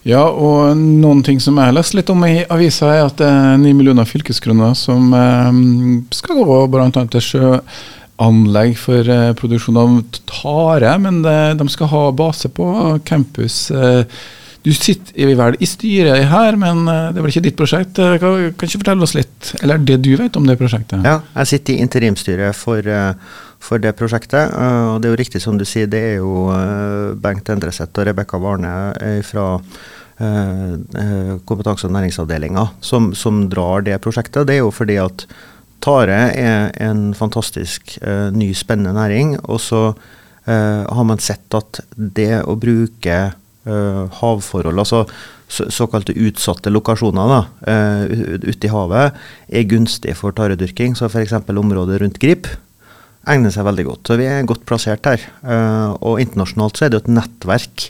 Ja, 0.08 0.24
og 0.32 0.77
noen 0.79 1.22
ting 1.27 1.41
som 1.44 1.58
jeg 1.60 1.70
har 1.70 1.75
lest 1.75 1.96
litt 1.98 2.10
om 2.12 2.24
i 2.27 2.46
avisa, 2.48 2.91
er 2.94 3.06
at 3.10 3.20
det 3.20 3.27
er 3.27 3.60
9 3.60 3.75
millioner 3.75 4.08
fylkeskroner 4.08 4.75
som 4.77 5.12
eh, 5.15 5.62
skal 6.15 6.44
gå 6.48 6.60
bl.a. 6.72 6.89
til 6.89 7.25
sjøanlegg 7.25 8.77
for 8.79 9.12
eh, 9.15 9.32
produksjon 9.39 9.79
av 9.82 9.98
tare, 10.29 10.96
men 11.03 11.24
det, 11.25 11.39
de 11.60 11.68
skal 11.72 11.91
ha 11.91 12.03
base 12.15 12.51
på 12.56 12.70
campus. 13.08 13.65
Eh, 13.75 14.06
du 14.63 14.72
sitter 14.75 15.36
vel 15.39 15.56
i 15.63 15.68
styret 15.68 16.25
her, 16.32 16.56
men 16.60 16.88
eh, 16.88 17.12
det 17.12 17.20
er 17.20 17.25
vel 17.25 17.34
ikke 17.34 17.46
ditt 17.50 17.60
prosjekt. 17.60 18.00
Eh, 18.00 18.15
kan, 18.24 18.39
ikke 18.56 18.79
fortelle 18.79 19.03
oss 19.03 19.18
litt, 19.20 19.53
eller 19.60 19.84
det 19.84 20.00
du 20.06 20.13
vet 20.20 20.39
om 20.39 20.48
det 20.48 20.60
prosjektet? 20.60 21.03
Ja, 21.03 21.20
jeg 21.41 21.53
sitter 21.53 21.75
i 21.75 21.84
interimstyret 21.84 22.56
for 22.56 22.88
for 23.60 23.82
det 23.82 23.94
prosjektet. 24.00 24.54
Uh, 24.56 24.96
og 24.96 25.01
det 25.01 25.10
er 25.10 25.16
jo 25.16 25.22
riktig 25.22 25.42
som 25.44 25.60
du 25.60 25.66
sier, 25.68 25.89
det 25.92 26.01
er 26.13 26.18
jo 26.22 26.48
uh, 26.50 27.16
Bengt 27.20 27.51
Endreseth 27.51 27.94
og 28.00 28.08
Rebekka 28.08 28.39
Warne 28.42 28.74
fra 29.25 29.46
eh, 30.20 31.36
kompetanse- 31.48 31.88
og 31.88 31.94
næringsavdelinga 31.96 32.66
som, 32.84 33.12
som, 33.16 33.46
drar 33.51 33.86
det 33.88 34.00
prosjektet. 34.04 34.48
Det 34.48 34.58
er 34.58 34.63
jo 34.63 34.74
fordi 34.74 34.98
at 35.01 35.25
tare 35.84 36.18
er 36.36 36.72
en 36.84 37.13
fantastisk 37.16 37.96
ny, 38.36 38.50
spennende 38.58 38.92
næring. 38.98 39.38
Og 39.48 39.62
så 39.63 39.84
har 40.44 41.06
man 41.08 41.22
sett 41.24 41.56
at 41.56 41.80
det 41.96 42.42
å 42.42 42.58
bruke 42.60 43.20
havforhold, 44.20 44.82
altså 44.82 45.06
så, 45.48 45.70
såkalte 45.72 46.16
utsatte 46.20 46.72
lokasjoner 46.74 47.32
da, 47.32 47.39
ute 48.44 48.68
i 48.68 48.74
havet, 48.74 49.20
er 49.48 49.70
gunstig 49.72 50.18
for 50.20 50.36
taredyrking. 50.36 50.98
Så 51.00 51.08
f.eks. 51.08 51.38
området 51.48 52.01
rundt 52.04 52.20
Grip 52.20 52.50
egner 53.29 53.53
seg 53.53 53.67
veldig 53.67 53.86
godt. 53.88 54.09
Så 54.09 54.17
vi 54.19 54.27
er 54.29 54.48
godt 54.48 54.65
plassert 54.69 55.05
her. 55.05 55.21
og 56.01 56.19
internasjonalt 56.21 56.77
så 56.77 56.86
er 56.86 56.91
det 56.91 57.00
jo 57.00 57.03
et 57.05 57.13
nettverk 57.19 57.86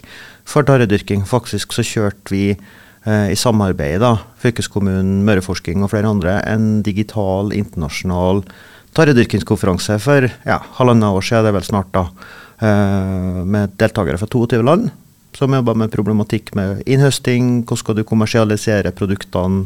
for 0.50 0.66
taredyrking. 0.66 1.24
Faktisk 1.28 1.74
så 1.76 1.84
kjørte 1.86 2.34
vi 2.34 2.44
uh, 2.54 3.28
i 3.30 3.38
samarbeid, 3.38 4.00
da, 4.02 4.16
fylkeskommunen, 4.42 5.22
Møreforsking 5.26 5.84
og 5.84 5.92
flere 5.94 6.10
andre, 6.10 6.40
en 6.48 6.82
digital 6.86 7.54
internasjonal 7.56 8.44
taredyrkingskonferanse 8.98 10.00
for 10.02 10.26
ja, 10.26 10.58
halvannet 10.80 11.14
år 11.14 11.26
siden, 11.26 11.46
det 11.46 11.52
er 11.52 11.58
vel 11.60 11.68
snart, 11.72 11.92
da, 11.96 12.06
Uh, 12.60 13.40
med 13.48 13.72
deltakere 13.80 14.18
fra 14.20 14.26
22 14.28 14.58
land. 14.60 14.90
Som 15.32 15.54
jobber 15.56 15.78
med 15.80 15.88
problematikk 15.94 16.50
med 16.58 16.82
innhøsting, 16.84 17.62
hvordan 17.62 17.80
skal 17.80 17.96
du 17.96 18.02
kommersialisere 18.04 18.92
produktene. 18.92 19.64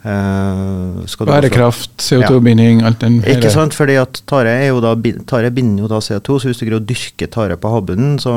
Uh, 0.00 1.02
Bærekraft, 1.28 1.98
CO2-binding, 2.00 2.78
ja. 2.80 2.86
alt 2.88 3.02
den 3.02 3.18
Ikke 3.28 3.50
sant, 3.52 3.74
fordi 3.76 3.98
at 4.00 4.22
tare, 4.30 4.54
er 4.62 4.70
jo 4.70 4.78
da, 4.80 4.94
tare 5.28 5.50
binder 5.52 5.84
jo 5.84 5.90
da 5.92 5.98
CO2, 6.00 6.38
så 6.40 6.48
hvis 6.48 6.62
du 6.62 6.64
greier 6.64 6.78
å 6.78 6.86
dyrke 6.88 7.28
tare 7.28 7.58
på 7.60 7.72
havbunnen, 7.74 8.16
så 8.22 8.32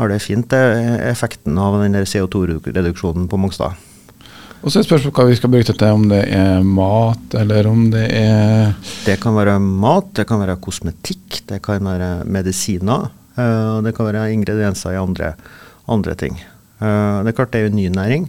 har 0.00 0.10
det 0.10 0.18
fint, 0.24 0.50
effekten 0.50 1.60
av 1.62 1.78
den 1.78 1.94
CO2-reduksjonen 1.94 3.30
på 3.30 3.38
Mongstad. 3.38 3.78
Og 4.60 4.68
så 4.68 4.80
er 4.80 4.84
spørsmålet 4.84 5.16
hva 5.16 5.28
vi 5.30 5.38
skal 5.38 5.52
bruke 5.52 5.68
det 5.70 5.78
til, 5.80 5.96
om 5.96 6.08
det 6.10 6.20
er 6.36 6.66
mat 6.66 7.36
eller 7.40 7.68
om 7.70 7.86
det 7.94 8.04
er 8.12 8.74
Det 9.06 9.16
kan 9.22 9.32
være 9.38 9.56
mat, 9.62 10.10
det 10.18 10.26
kan 10.28 10.42
være 10.42 10.58
kosmetikk, 10.60 11.40
det 11.48 11.62
kan 11.64 11.86
være 11.86 12.10
medisiner. 12.28 13.08
Uh, 13.38 13.80
det 13.86 13.94
kan 13.96 14.10
være 14.10 14.28
ingredienser 14.34 14.92
i 14.92 15.00
andre, 15.00 15.32
andre 15.88 16.16
ting. 16.18 16.36
Uh, 16.82 17.22
det 17.24 17.32
er 17.32 17.38
klart 17.38 17.54
det 17.54 17.62
er 17.62 17.68
jo 17.68 17.72
en 17.72 17.78
ny 17.78 17.86
næring. 17.94 18.26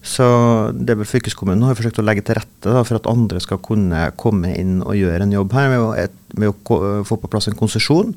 Så 0.00 0.26
det 0.72 0.94
er 0.94 1.00
vel 1.02 1.08
Fylkeskommunen 1.08 1.66
har 1.68 1.76
forsøkt 1.76 2.00
å 2.00 2.04
legge 2.06 2.24
til 2.24 2.38
rette 2.38 2.72
da, 2.72 2.82
for 2.88 2.96
at 2.96 3.08
andre 3.10 3.40
skal 3.44 3.60
kunne 3.64 4.06
komme 4.20 4.54
inn 4.56 4.78
og 4.80 4.96
gjøre 4.96 5.26
en 5.26 5.34
jobb 5.36 5.52
her, 5.56 5.68
med 5.74 5.82
å, 5.84 5.90
et, 6.06 6.14
med 6.40 6.52
å 6.54 6.80
få 7.04 7.20
på 7.20 7.30
plass 7.30 7.50
en 7.50 7.58
konsesjon 7.58 8.14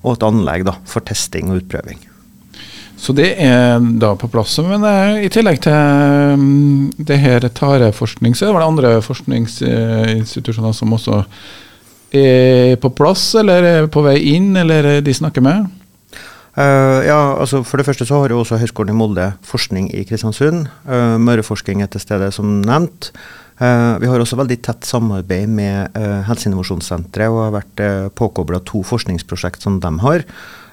og 0.00 0.14
et 0.14 0.24
anlegg 0.26 0.64
da, 0.66 0.74
for 0.88 1.04
testing 1.06 1.52
og 1.52 1.62
utprøving. 1.62 2.00
Så 3.00 3.14
det 3.16 3.30
er 3.40 3.78
da 4.00 4.12
på 4.18 4.28
plass. 4.28 4.58
Men 4.64 4.84
eh, 4.84 5.24
i 5.24 5.30
tillegg 5.32 5.62
til 5.64 5.72
um, 6.36 6.90
det 6.98 7.16
her 7.22 7.46
tareforskning, 7.56 8.36
så 8.36 8.50
er 8.50 8.58
det 8.58 8.66
andre 8.66 8.92
forskningsinstitusjoner 9.04 10.76
som 10.76 10.92
også 10.96 11.22
er 12.10 12.74
på 12.82 12.90
plass, 12.92 13.30
eller 13.40 13.68
er 13.68 13.92
på 13.92 14.02
vei 14.04 14.18
inn, 14.34 14.50
eller 14.58 14.98
de 15.04 15.14
snakker 15.16 15.44
med? 15.46 15.70
Uh, 16.56 17.06
ja, 17.06 17.18
altså 17.38 17.60
For 17.62 17.78
det 17.78 17.86
første 17.86 18.06
så 18.08 18.18
har 18.18 18.32
jo 18.32 18.40
også 18.42 18.58
Høgskolen 18.58 18.90
i 18.94 18.98
Molde 18.98 19.28
forskning 19.46 19.90
i 19.94 20.02
Kristiansund. 20.08 20.66
Uh, 20.88 21.14
Møreforsking 21.22 21.84
er 21.84 21.90
til 21.92 22.02
stede, 22.02 22.32
som 22.34 22.58
nevnt. 22.64 23.12
Uh, 23.60 24.00
vi 24.02 24.08
har 24.10 24.18
også 24.18 24.38
veldig 24.40 24.56
tett 24.64 24.88
samarbeid 24.88 25.50
med 25.52 25.94
uh, 25.94 26.24
Helseinnovasjonssenteret 26.26 27.30
og 27.30 27.44
har 27.44 27.54
vært 27.60 27.84
uh, 27.84 28.08
påkobla 28.16 28.62
to 28.66 28.82
forskningsprosjekt 28.88 29.62
som 29.62 29.78
de 29.84 29.94
har. 30.02 30.26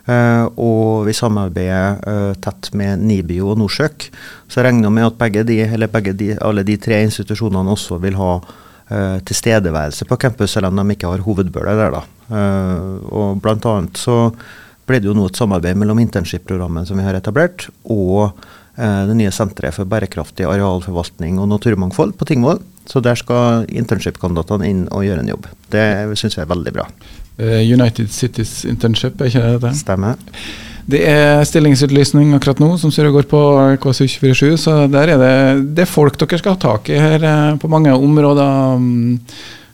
Uh, 0.08 0.48
og 0.56 1.04
vi 1.04 1.14
samarbeider 1.16 1.98
uh, 2.08 2.36
tett 2.40 2.70
med 2.80 3.04
NIBIO 3.04 3.52
og 3.52 3.60
Norsøk. 3.60 4.08
Så 4.48 4.62
jeg 4.62 4.70
regner 4.70 4.94
med 4.94 5.10
at 5.10 5.18
begge 5.20 5.44
de, 5.46 5.60
begge 5.92 6.14
de, 6.16 6.32
alle 6.40 6.64
de 6.64 6.78
tre 6.80 7.02
institusjonene 7.04 7.74
også 7.76 8.00
vil 8.02 8.16
ha 8.16 8.38
uh, 8.40 9.18
tilstedeværelse 9.28 10.08
på 10.08 10.18
campus, 10.22 10.56
selv 10.56 10.72
om 10.72 10.80
de 10.80 10.96
ikke 10.96 11.12
har 11.12 11.26
hovedbøler 11.28 11.84
der. 11.84 12.00
da. 12.00 12.06
og 13.12 13.42
blant 13.44 13.66
annet 13.68 14.00
så 14.00 14.32
ble 14.88 15.02
det 15.02 15.10
jo 15.10 15.16
nå 15.18 15.28
et 15.28 15.40
samarbeid 15.40 15.78
mellom 15.80 16.00
internship-programmet 16.04 16.88
som 16.88 17.00
vi 17.00 17.06
har 17.06 17.18
etablert, 17.18 17.68
og 17.84 18.38
det 18.78 19.16
nye 19.18 19.32
senteret 19.34 19.74
for 19.74 19.90
bærekraftig 19.90 20.46
arealforvaltning 20.46 21.40
og 21.42 21.48
naturmangfold 21.50 22.12
på 22.14 22.28
Tingvoll. 22.30 22.60
Så 22.88 23.02
der 23.04 23.20
skal 23.20 23.66
internship-kandidatene 23.68 24.68
inn 24.70 24.84
og 24.96 25.04
gjøre 25.04 25.24
en 25.24 25.32
jobb. 25.34 25.48
Det 25.74 25.84
syns 26.20 26.38
vi 26.38 26.44
er 26.44 26.52
veldig 26.52 26.74
bra. 26.76 26.86
Uh, 27.38 27.60
United 27.62 28.10
Cities 28.10 28.64
Internship, 28.66 29.20
er 29.22 29.30
ikke 29.30 29.44
det 29.44 29.62
det? 29.66 29.74
Stemmer. 29.78 30.22
Det 30.88 31.02
er 31.04 31.44
stillingsutlysning 31.44 32.32
akkurat 32.38 32.62
nå 32.64 32.70
som 32.80 32.94
Søre 32.96 33.12
går 33.12 33.28
på 33.28 33.42
KSU247, 33.84 34.56
så 34.64 34.78
der 34.88 35.12
er 35.14 35.20
det, 35.20 35.34
det 35.76 35.84
er 35.84 35.92
folk 35.92 36.16
dere 36.22 36.40
skal 36.40 36.56
ha 36.56 36.62
tak 36.64 36.88
i 36.90 37.02
her 37.02 37.28
uh, 37.28 37.58
på 37.60 37.70
mange 37.72 37.94
områder. 37.94 38.80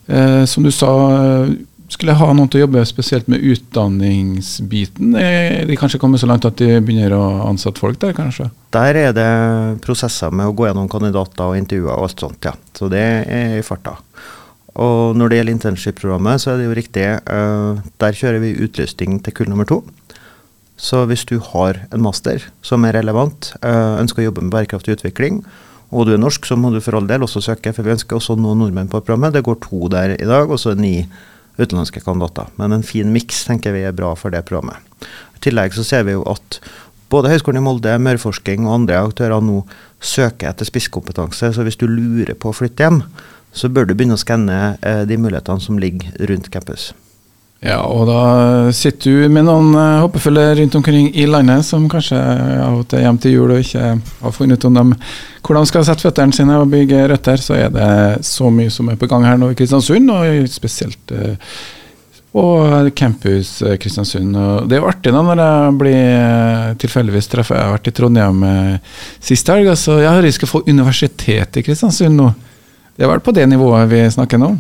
Uh, 0.03 0.43
som 0.49 0.65
du 0.65 0.71
sa, 0.73 0.89
skulle 1.93 2.15
ha 2.17 2.27
noen 2.35 2.49
til 2.51 2.61
å 2.61 2.65
jobbe 2.65 2.83
spesielt 2.89 3.29
med 3.31 3.43
utdanningsbiten. 3.53 5.15
Er 5.19 5.63
de 5.69 5.77
kanskje 5.79 5.99
kommet 6.01 6.21
så 6.21 6.29
langt 6.29 6.45
at 6.47 6.59
de 6.59 6.79
begynner 6.83 7.15
å 7.15 7.23
ansette 7.47 7.81
folk 7.81 7.99
der, 8.01 8.15
kanskje? 8.17 8.49
Der 8.75 8.99
er 8.99 9.15
det 9.15 9.31
prosesser 9.85 10.33
med 10.33 10.49
å 10.49 10.55
gå 10.57 10.67
gjennom 10.67 10.89
kandidater 10.91 11.51
og 11.51 11.59
intervjuer 11.59 11.93
og 11.95 12.07
alt 12.07 12.23
sånt, 12.25 12.49
ja. 12.49 12.55
Så 12.75 12.89
det 12.91 13.03
er 13.03 13.57
i 13.59 13.65
farta. 13.65 13.97
Og 14.73 15.17
når 15.17 15.29
det 15.29 15.37
gjelder 15.39 15.55
internship-programmet, 15.57 16.41
så 16.41 16.53
er 16.53 16.61
det 16.61 16.69
jo 16.69 16.77
riktig. 16.77 17.09
Uh, 17.29 17.83
der 18.01 18.17
kjører 18.17 18.41
vi 18.41 18.55
utlysning 18.65 19.19
til 19.21 19.35
kull 19.37 19.51
nummer 19.51 19.69
to. 19.69 19.83
Så 20.81 21.03
hvis 21.09 21.27
du 21.29 21.37
har 21.53 21.83
en 21.93 22.01
master 22.03 22.47
som 22.65 22.85
er 22.87 22.97
relevant, 22.97 23.53
uh, 23.61 24.01
ønsker 24.01 24.23
å 24.23 24.31
jobbe 24.31 24.45
med 24.45 24.55
bærekraftig 24.55 24.97
utvikling, 24.97 25.43
og 25.93 26.07
du 26.07 26.15
er 26.15 26.21
norsk, 26.21 26.47
så 26.49 26.57
må 26.57 26.71
du 26.73 26.79
for 26.81 26.97
all 26.97 27.05
del 27.05 27.21
også 27.21 27.43
søke, 27.45 27.69
for 27.75 27.85
vi 27.85 27.93
ønsker 27.93 28.17
også 28.17 28.33
noen 28.39 28.63
nordmenn 28.63 28.89
på 28.89 29.03
programmet. 29.03 29.35
Det 29.35 29.45
går 29.45 29.59
to 29.61 29.91
der 29.93 30.15
i 30.17 30.25
dag, 30.25 30.49
og 30.49 30.57
så 30.57 30.73
ni 30.73 31.03
utenlandske 31.57 32.01
kandidater. 32.03 32.49
Men 32.57 32.75
en 32.75 32.85
fin 32.85 33.11
miks 33.13 33.43
tenker 33.47 33.75
vi 33.75 33.85
er 33.87 33.95
bra 33.95 34.13
for 34.19 34.33
det 34.33 34.45
programmet. 34.49 34.79
I 35.37 35.43
tillegg 35.43 35.75
så 35.75 35.85
ser 35.85 36.07
vi 36.07 36.15
jo 36.15 36.23
at 36.29 36.59
både 37.13 37.29
Høgskolen 37.29 37.61
i 37.61 37.65
Molde, 37.65 37.93
Møreforsking 38.01 38.65
og 38.65 38.79
andre 38.79 39.03
aktører 39.03 39.43
nå 39.43 39.61
søker 40.03 40.49
etter 40.49 40.67
spisskompetanse. 40.67 41.53
Så 41.53 41.65
hvis 41.65 41.77
du 41.79 41.85
lurer 41.89 42.33
på 42.33 42.49
å 42.49 42.57
flytte 42.57 42.87
hjem, 42.87 43.03
så 43.53 43.69
bør 43.69 43.85
du 43.85 43.93
begynne 43.93 44.17
å 44.17 44.21
skanne 44.21 44.59
eh, 44.81 45.03
de 45.05 45.19
mulighetene 45.21 45.61
som 45.61 45.77
ligger 45.81 46.15
rundt 46.29 46.49
campus. 46.53 46.91
Ja, 47.63 47.77
og 47.87 48.09
da 48.09 48.71
sitter 48.75 49.13
du 49.23 49.29
med 49.31 49.45
noen 49.47 49.71
hoppefølger 50.03 50.57
rundt 50.59 50.73
omkring 50.75 51.05
i 51.15 51.23
landet 51.29 51.63
som 51.63 51.85
kanskje 51.91 52.17
av 52.19 52.81
og 52.81 52.89
til 52.91 53.05
hjem 53.05 53.19
til 53.23 53.37
jul 53.37 53.53
og 53.55 53.61
ikke 53.63 53.93
har 54.03 54.33
funnet 54.35 54.59
ut 54.59 54.67
om 54.67 54.79
de, 54.79 54.97
hvor 55.39 55.55
de 55.55 55.69
skal 55.69 55.85
sette 55.87 56.03
føttene 56.03 56.35
sine 56.35 56.57
og 56.59 56.67
bygge 56.73 57.05
røtter, 57.13 57.39
så 57.39 57.55
er 57.55 57.71
det 57.71 57.93
så 58.27 58.51
mye 58.51 58.73
som 58.73 58.91
er 58.91 58.99
på 58.99 59.07
gang 59.07 59.23
her 59.29 59.39
nå 59.39 59.53
i 59.53 59.55
Kristiansund, 59.55 60.11
og 60.11 60.49
spesielt 60.51 61.15
uh, 61.15 61.55
og 62.35 62.89
campus 62.99 63.53
uh, 63.63 63.77
Kristiansund. 63.79 64.35
Og 64.35 64.67
det 64.67 64.75
er 64.75 64.83
jo 64.83 64.91
artig 64.91 65.15
da 65.15 65.23
når 65.23 65.43
jeg 65.45 65.79
blir 65.85 66.77
tilfeldigvis 66.83 67.31
treffer 67.31 67.61
Jeg 67.61 67.69
har 67.69 67.73
vært 67.77 67.89
i 67.93 67.95
Trondheim 67.95 68.45
sist 69.23 69.53
helg. 69.53 69.71
Altså, 69.71 70.01
jeg 70.03 70.27
lyst 70.27 70.43
til 70.43 70.51
å 70.51 70.55
få 70.57 70.65
universitet 70.67 71.61
i 71.61 71.63
Kristiansund 71.63 72.19
nå. 72.19 72.27
Det 72.91 73.07
er 73.07 73.13
vel 73.15 73.23
på 73.23 73.31
det 73.39 73.47
nivået 73.47 73.87
vi 73.87 74.03
snakker 74.19 74.41
nå? 74.41 74.51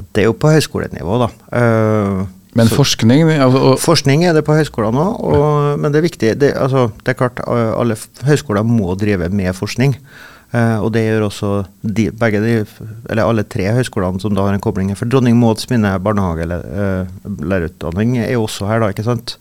Ja, 0.00 0.06
det 0.16 0.22
er 0.22 0.26
jo 0.30 0.36
på 0.40 0.48
høyskolenivå, 0.54 1.18
da. 1.20 1.28
Uh, 1.52 2.20
men 2.58 2.66
forskning 2.66 3.28
og, 3.44 3.78
Forskning 3.78 4.24
er 4.26 4.34
det 4.34 4.42
på 4.42 4.56
høyskolene 4.56 4.98
òg, 4.98 5.20
Og, 5.22 5.78
men 5.78 5.92
det 5.92 5.98
er 6.00 6.08
viktig. 6.08 6.32
Det, 6.40 6.50
altså, 6.58 6.88
det, 7.04 7.12
er 7.12 7.20
klart 7.20 7.38
alle 7.46 7.94
høyskoler 8.26 8.66
må 8.66 8.96
drive 8.98 9.28
med 9.30 9.54
forskning. 9.54 9.94
Uh, 10.50 10.82
og 10.82 10.90
det 10.96 11.04
gjør 11.04 11.28
også 11.28 11.48
de, 11.86 12.08
begge 12.10 12.40
de, 12.42 12.66
eller 13.06 13.22
alle 13.22 13.46
tre 13.46 13.70
høyskolene 13.76 14.18
som 14.22 14.34
da 14.34 14.42
har 14.48 14.54
en 14.56 14.62
kobling. 14.62 14.96
For 14.98 15.06
Dronning 15.06 15.36
Mauds 15.38 15.70
mine 15.70 15.98
barnehagelærerutdanning 16.02 18.10
uh, 18.18 18.24
er 18.24 18.32
jo 18.34 18.42
også 18.48 18.66
her, 18.66 18.78
da, 18.82 18.88
ikke 18.90 19.06
sant. 19.06 19.38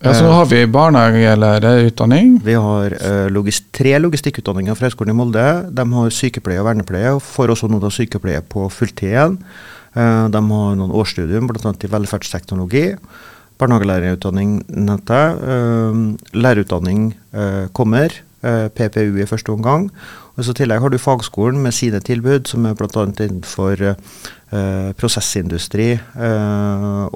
Ja, 0.00 0.16
Så 0.16 0.24
nå 0.24 0.32
har 0.32 0.46
vi 0.48 0.64
barnehagelærerutdanning? 0.66 2.40
Vi 2.42 2.54
har 2.56 2.94
uh, 2.96 3.28
logist 3.30 3.64
tre 3.76 3.98
logistikkutdanninger 4.00 4.74
fra 4.74 4.84
Høgskolen 4.88 5.12
i 5.12 5.16
Molde. 5.20 5.68
De 5.76 5.84
har 5.92 6.10
sykepleie 6.16 6.60
og 6.62 6.66
vernepleie, 6.70 7.10
og 7.14 7.22
får 7.22 7.50
også 7.54 7.68
noe 7.70 7.84
av 7.84 7.92
sykepleie 7.94 8.40
på 8.40 8.68
fulltid 8.72 9.08
igjen. 9.12 9.36
Uh, 9.96 10.26
de 10.32 10.40
har 10.40 10.78
noen 10.78 10.94
årsstudium, 10.94 11.50
bl.a. 11.50 11.72
i 11.72 11.92
velferdsteknologi. 11.92 12.86
Barnehagelærerutdanning 13.60 14.60
nevnte 14.72 15.20
jeg. 15.20 15.38
Uh, 15.44 16.34
lærerutdanning 16.36 17.14
kommer. 17.76 18.22
PPU 18.40 19.18
i 19.20 19.26
første 19.28 19.52
omgang. 19.52 19.90
Og 20.40 20.46
så 20.46 20.54
tillegg 20.56 20.80
har 20.80 20.88
du 20.88 20.96
fagskolen 20.96 21.58
med 21.60 21.74
sine 21.76 21.98
tilbud, 22.00 22.48
som 22.48 22.64
er 22.64 22.72
bl.a. 22.78 23.02
innenfor 23.04 23.82
prosessindustri 24.96 25.90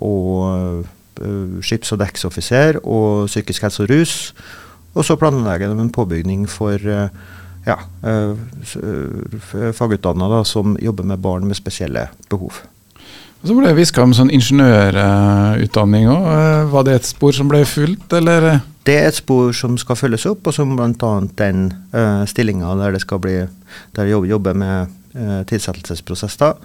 og 0.04 0.84
Eh, 1.22 1.62
skips- 1.62 1.92
og 1.94 2.00
dekksoffiser 2.02 2.80
og 2.82 3.26
psykisk 3.30 3.62
helse 3.62 3.82
og 3.82 3.90
rus. 3.90 4.34
Og 4.94 5.04
så 5.04 5.16
planlegger 5.16 5.70
de 5.70 5.80
en 5.80 5.90
påbygning 5.90 6.48
for 6.50 6.74
eh, 6.74 7.08
ja, 7.64 7.78
eh, 8.04 9.72
fagutdanna 9.72 10.44
som 10.44 10.76
jobber 10.80 11.04
med 11.04 11.18
barn 11.24 11.48
med 11.48 11.56
spesielle 11.56 12.08
behov. 12.28 12.62
Og 13.44 13.50
så 13.50 13.54
ble 13.58 13.68
det 13.68 13.76
hviska 13.76 14.00
om 14.00 14.14
sånn 14.16 14.30
ingeniørutdanning 14.32 16.06
òg. 16.08 16.28
Var 16.72 16.86
det 16.86 16.94
et 16.96 17.08
spor 17.10 17.34
som 17.36 17.50
ble 17.50 17.60
fulgt, 17.68 18.14
eller? 18.16 18.62
Det 18.88 18.94
er 18.96 19.10
et 19.10 19.18
spor 19.18 19.52
som 19.56 19.76
skal 19.80 19.98
følges 20.00 20.24
opp, 20.30 20.48
og 20.48 20.56
som 20.56 20.72
bl.a. 20.76 21.10
den 21.36 21.66
uh, 21.92 22.24
stillinga 22.28 22.72
der 22.80 22.96
det 22.96 23.02
skal 23.04 23.20
bli 23.20 23.36
der 23.96 24.08
vi 24.08 24.16
jobber 24.32 24.56
med 24.56 24.96
uh, 25.12 25.42
tilsettelsesprosesser, 25.48 26.56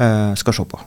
uh, 0.00 0.32
skal 0.40 0.56
se 0.56 0.66
på. 0.72 0.80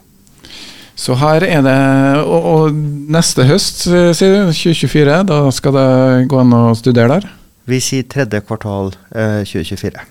Så 0.95 1.13
her 1.19 1.43
er 1.43 1.61
det 1.61 1.79
Og, 2.23 2.45
og 2.49 2.75
neste 3.11 3.45
høst, 3.45 3.83
sier 3.85 4.33
du, 4.33 4.49
2024, 4.49 5.17
da 5.29 5.39
skal 5.53 5.77
det 5.77 5.89
gå 6.31 6.41
an 6.41 6.57
å 6.57 6.67
studere 6.79 7.19
der? 7.19 7.33
Vi 7.65 7.79
sier 7.81 8.05
tredje 8.09 8.41
kvartal 8.45 8.91
2024. 9.11 10.03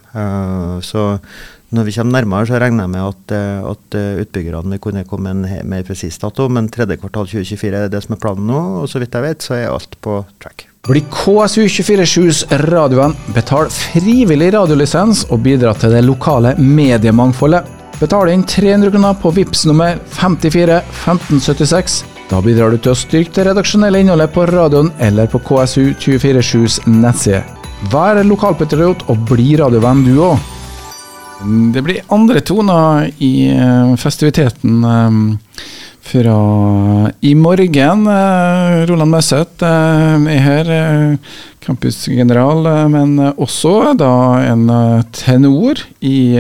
så 0.83 1.05
når 1.75 1.89
vi 1.89 1.95
kommer 1.97 2.21
nærmere, 2.21 2.47
så 2.47 2.59
regner 2.63 2.85
jeg 2.85 2.93
med 2.93 3.03
at, 3.03 3.33
eh, 3.35 3.71
at 3.71 3.97
eh, 3.99 4.21
utbyggerne 4.23 4.71
vil 4.75 4.83
kunne 4.83 5.05
komme 5.09 5.33
med 5.35 5.51
en 5.51 5.71
mer 5.71 5.83
presis 5.87 6.19
dato, 6.23 6.47
men 6.49 6.69
tredje 6.71 7.01
kvartal 7.01 7.27
2024 7.27 7.81
er 7.81 7.91
det 7.91 8.03
som 8.05 8.15
er 8.15 8.21
planen 8.23 8.47
nå, 8.47 8.61
og 8.83 8.89
så 8.91 9.03
vidt 9.03 9.17
jeg 9.17 9.27
vet, 9.27 9.43
så 9.43 9.57
er 9.59 9.73
alt 9.73 9.99
på 10.05 10.21
track. 10.43 10.69
Bli 10.85 11.03
KSU247s 11.11 12.45
radioen. 12.69 13.17
betal 13.35 13.71
frivillig 13.73 14.53
radiolisens 14.55 15.25
og 15.31 15.43
bidra 15.43 15.75
til 15.75 15.97
det 15.97 16.05
lokale 16.05 16.55
mediemangfoldet. 16.59 17.65
Betal 17.99 18.31
inn 18.31 18.45
300 18.45 18.93
kroner 18.93 19.15
på 19.19 19.33
VIPS 19.35 19.67
nummer 19.71 19.99
54 20.19 20.83
1576. 20.83 22.05
Da 22.35 22.41
bidrar 22.43 22.73
du 22.75 22.81
til 22.83 22.91
å 22.91 22.99
styrke 22.99 23.31
det 23.37 23.45
redaksjonelle 23.47 24.01
innholdet 24.03 24.33
på 24.35 24.43
radioen 24.51 24.89
eller 25.07 25.29
på 25.31 25.39
KSU247s 25.47 26.81
nettside. 26.91 27.45
Vær 27.93 28.19
lokalpatriot 28.27 29.05
og 29.07 29.21
bli 29.29 29.53
radiovenn 29.61 30.01
du 30.03 30.17
òg. 30.19 30.49
Det 31.71 31.85
blir 31.87 32.01
andre 32.17 32.43
toner 32.43 33.07
i 33.23 33.31
uh, 33.55 33.93
festiviteten 34.03 34.83
um, 34.83 35.21
fra 36.03 36.35
i 37.23 37.37
morgen. 37.39 38.03
Uh, 38.11 38.83
Roland 38.91 39.15
Møseth 39.15 39.63
er 39.71 40.43
her, 40.49 40.73
campusgeneral, 41.63 42.67
men 42.91 43.15
også 43.31 43.93
da 43.95 44.15
en 44.49 44.67
tenor 45.15 45.87
i 46.03 46.35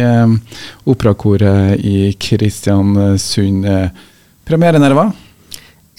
operakoret 0.90 1.78
i 1.86 2.10
Kristiansund. 2.18 3.70
Premierenerver? 4.44 5.14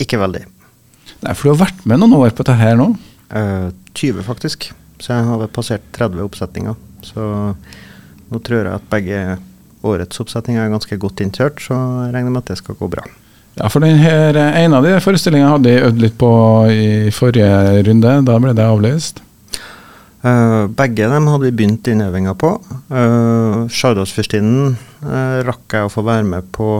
Ikke 0.01 0.19
veldig. 0.21 0.45
Nei, 1.23 1.33
For 1.33 1.47
du 1.47 1.53
har 1.53 1.65
vært 1.67 1.85
med 1.87 2.01
noen 2.01 2.17
år 2.17 2.35
på 2.35 2.43
dette 2.43 2.57
her 2.59 2.79
nå? 2.79 2.91
20, 3.95 4.23
faktisk. 4.27 4.69
Så 5.01 5.11
jeg 5.13 5.27
har 5.27 5.51
passert 5.55 5.85
30 5.95 6.23
oppsetninger. 6.25 6.75
Så 7.05 7.25
nå 8.31 8.41
tror 8.45 8.63
jeg 8.63 8.73
at 8.73 8.89
begge 8.91 9.19
årets 9.85 10.21
oppsetninger 10.21 10.63
er 10.63 10.73
ganske 10.73 10.97
godt 11.01 11.21
innkjørt, 11.23 11.61
så 11.61 11.77
jeg 12.05 12.15
regner 12.15 12.33
med 12.33 12.43
at 12.43 12.53
det 12.53 12.59
skal 12.61 12.77
gå 12.79 12.89
bra. 12.91 13.05
Ja, 13.55 13.69
for 13.71 13.79
denne, 13.79 14.51
En 14.59 14.73
av 14.75 14.83
de 14.83 14.97
forestillingene 14.99 15.53
hadde 15.53 15.71
jeg 15.71 15.85
øvd 15.87 16.01
litt 16.03 16.17
på 16.19 16.31
i 16.71 17.11
forrige 17.15 17.85
runde. 17.87 18.17
Da 18.27 18.39
ble 18.41 18.55
det 18.57 18.65
avlyst. 18.65 19.21
Uh, 20.25 20.65
begge 20.73 21.05
dem 21.05 21.27
hadde 21.29 21.45
vi 21.45 21.53
begynt 21.53 21.87
innøvinga 21.87 22.33
på. 22.41 22.55
Uh, 22.89 23.69
Sjardalsfyrstinnen 23.69 24.73
uh, 25.05 25.43
rakk 25.45 25.75
jeg 25.77 25.85
å 25.85 25.91
få 25.93 26.01
være 26.07 26.25
med 26.25 26.49
på 26.55 26.79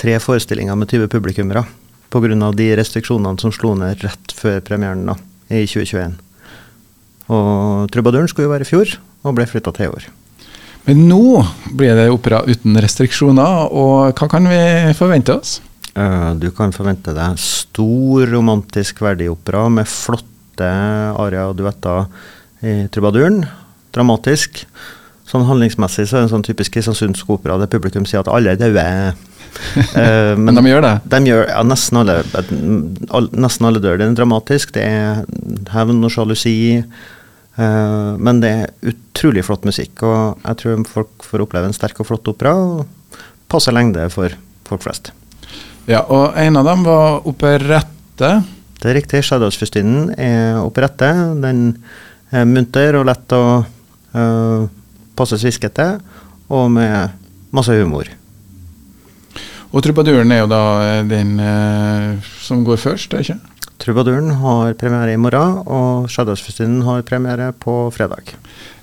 tre 0.00 0.16
forestillinger 0.20 0.76
med 0.76 0.90
20 0.90 1.12
publikummere. 1.12 1.62
Pga. 2.10 2.50
de 2.56 2.72
restriksjonene 2.76 3.38
som 3.38 3.52
slo 3.54 3.76
ned 3.78 4.02
rett 4.02 4.34
før 4.34 4.60
premieren 4.66 5.06
da, 5.06 5.14
i 5.48 5.62
2021. 5.62 6.16
Og 7.30 7.90
Trubaduren 7.94 8.28
skulle 8.30 8.48
jo 8.48 8.54
være 8.54 8.66
i 8.66 8.70
fjor, 8.70 8.96
og 9.22 9.36
ble 9.36 9.46
flytta 9.46 9.72
til 9.76 9.86
i 9.86 9.92
år. 9.94 10.08
Men 10.88 11.04
nå 11.10 11.42
blir 11.76 11.94
det 11.98 12.08
opera 12.10 12.40
uten 12.48 12.78
restriksjoner, 12.82 13.68
og 13.70 14.16
hva 14.16 14.30
kan 14.32 14.48
vi 14.50 14.60
forvente 14.98 15.36
oss? 15.36 15.58
Uh, 15.94 16.32
du 16.38 16.48
kan 16.54 16.72
forvente 16.74 17.14
deg 17.14 17.38
stor 17.42 18.30
romantisk 18.30 19.02
verdig 19.04 19.28
opera 19.30 19.66
med 19.72 19.88
flotte 19.90 20.70
arier 21.18 21.50
og 21.50 21.58
duetter 21.58 22.08
i 22.66 22.86
trubaduren. 22.92 23.42
Dramatisk. 23.94 24.64
Sånn 25.30 25.46
handlingsmessig 25.46 26.08
så 26.08 26.16
er 26.16 26.24
det 26.24 26.28
en 26.28 26.32
sånn 26.34 26.46
typisk 26.46 26.74
kristiansundsk 26.74 27.28
opera 27.30 27.58
der 27.60 27.70
publikum 27.70 28.06
sier 28.08 28.24
at 28.24 28.30
alle 28.32 28.54
er 28.54 28.60
døde. 28.60 28.86
Uh, 29.94 30.34
men, 30.40 30.50
men, 30.50 30.58
de 30.60 30.72
gjør 30.72 30.84
det? 30.86 30.94
De 31.12 31.20
gjør, 31.30 31.44
ja, 31.50 31.62
nesten 31.66 32.00
alle, 32.00 32.18
nesten 33.34 33.68
alle 33.68 33.82
dør. 33.82 34.00
Det 34.00 34.08
er 34.08 34.18
dramatisk. 34.18 34.74
Det 34.76 34.84
er 34.86 35.24
hevn 35.74 36.04
og 36.06 36.14
sjalusi. 36.14 36.56
Uh, 37.58 38.16
men 38.20 38.42
det 38.42 38.52
er 38.62 38.92
utrolig 38.92 39.44
flott 39.46 39.66
musikk, 39.68 40.04
og 40.06 40.44
jeg 40.44 40.60
tror 40.62 40.84
folk 40.88 41.26
får 41.26 41.44
oppleve 41.44 41.70
en 41.70 41.76
sterk 41.76 42.00
og 42.02 42.08
flott 42.08 42.30
opera. 42.32 42.54
Og 42.56 43.18
passer 43.50 43.74
lengde 43.74 44.06
for 44.14 44.32
folk 44.68 44.84
flest. 44.86 45.12
Ja, 45.90 46.04
og 46.06 46.36
en 46.38 46.58
av 46.60 46.68
dem 46.68 46.84
var 46.86 47.26
operette. 47.28 48.30
Det 48.80 48.88
er 48.88 48.96
riktig. 48.96 49.24
'Shadows-fyrstinnen' 49.26 50.14
er 50.16 50.60
operette. 50.62 51.10
Den 51.42 51.82
er 52.30 52.46
munter 52.46 52.96
og 53.00 53.08
lett 53.10 53.34
å 53.34 53.42
uh, 54.14 54.62
passe 55.18 55.36
sviskete, 55.40 55.98
og 56.48 56.70
med 56.72 57.18
masse 57.52 57.74
humor. 57.74 58.08
Og 59.70 59.84
trubaduren 59.86 60.34
er 60.34 60.42
jo 60.42 60.50
da 60.50 60.62
den 61.06 61.38
eh, 61.38 62.18
som 62.42 62.66
går 62.66 62.80
først, 62.82 63.14
er 63.14 63.22
ikke? 63.22 63.38
Trubaduren 63.80 64.34
har 64.42 64.74
premiere 64.76 65.14
i 65.14 65.20
morgen, 65.20 65.62
og 65.64 66.10
Shadows-festinen 66.12 66.82
har 66.84 67.06
premiere 67.06 67.52
på 67.56 67.86
fredag. 67.94 68.34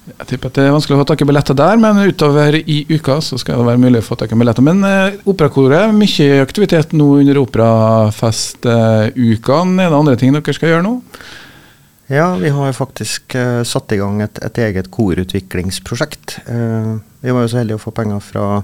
Jeg 0.08 0.28
tipper 0.30 0.48
at 0.48 0.56
det 0.56 0.64
er 0.64 0.72
vanskelig 0.72 0.96
å 0.96 1.02
få 1.02 1.08
tak 1.10 1.22
i 1.22 1.26
billetter 1.28 1.56
der, 1.58 1.76
men 1.82 1.98
utover 2.08 2.56
i 2.58 2.86
uka 2.88 3.22
så 3.22 3.38
skal 3.38 3.60
det 3.60 3.68
være 3.68 3.82
mulig 3.84 4.00
å 4.00 4.08
få 4.08 4.16
tak 4.18 4.32
i 4.32 4.36
billetter. 4.40 4.64
Men 4.64 4.80
eh, 4.88 5.18
operakoret, 5.28 5.92
mye 5.94 6.42
aktivitet 6.42 6.94
nå 6.96 7.20
under 7.20 7.38
operafestukene. 7.44 9.44
Eh, 9.44 9.84
er 9.84 9.92
det 9.92 10.00
andre 10.00 10.16
ting 10.18 10.32
dere 10.34 10.54
skal 10.56 10.70
gjøre 10.72 10.88
nå? 10.88 11.02
Ja, 12.08 12.40
vi 12.40 12.48
har 12.56 12.72
faktisk 12.72 13.36
eh, 13.36 13.68
satt 13.68 13.92
i 13.92 14.00
gang 14.00 14.22
et, 14.24 14.40
et 14.40 14.58
eget 14.64 14.88
korutviklingsprosjekt. 14.96 16.40
Eh, 16.48 16.96
vi 17.26 17.34
var 17.36 17.44
jo 17.44 17.50
så 17.52 17.60
heldige 17.60 17.76
å 17.82 17.84
få 17.84 17.92
penger 17.92 18.24
fra, 18.24 18.64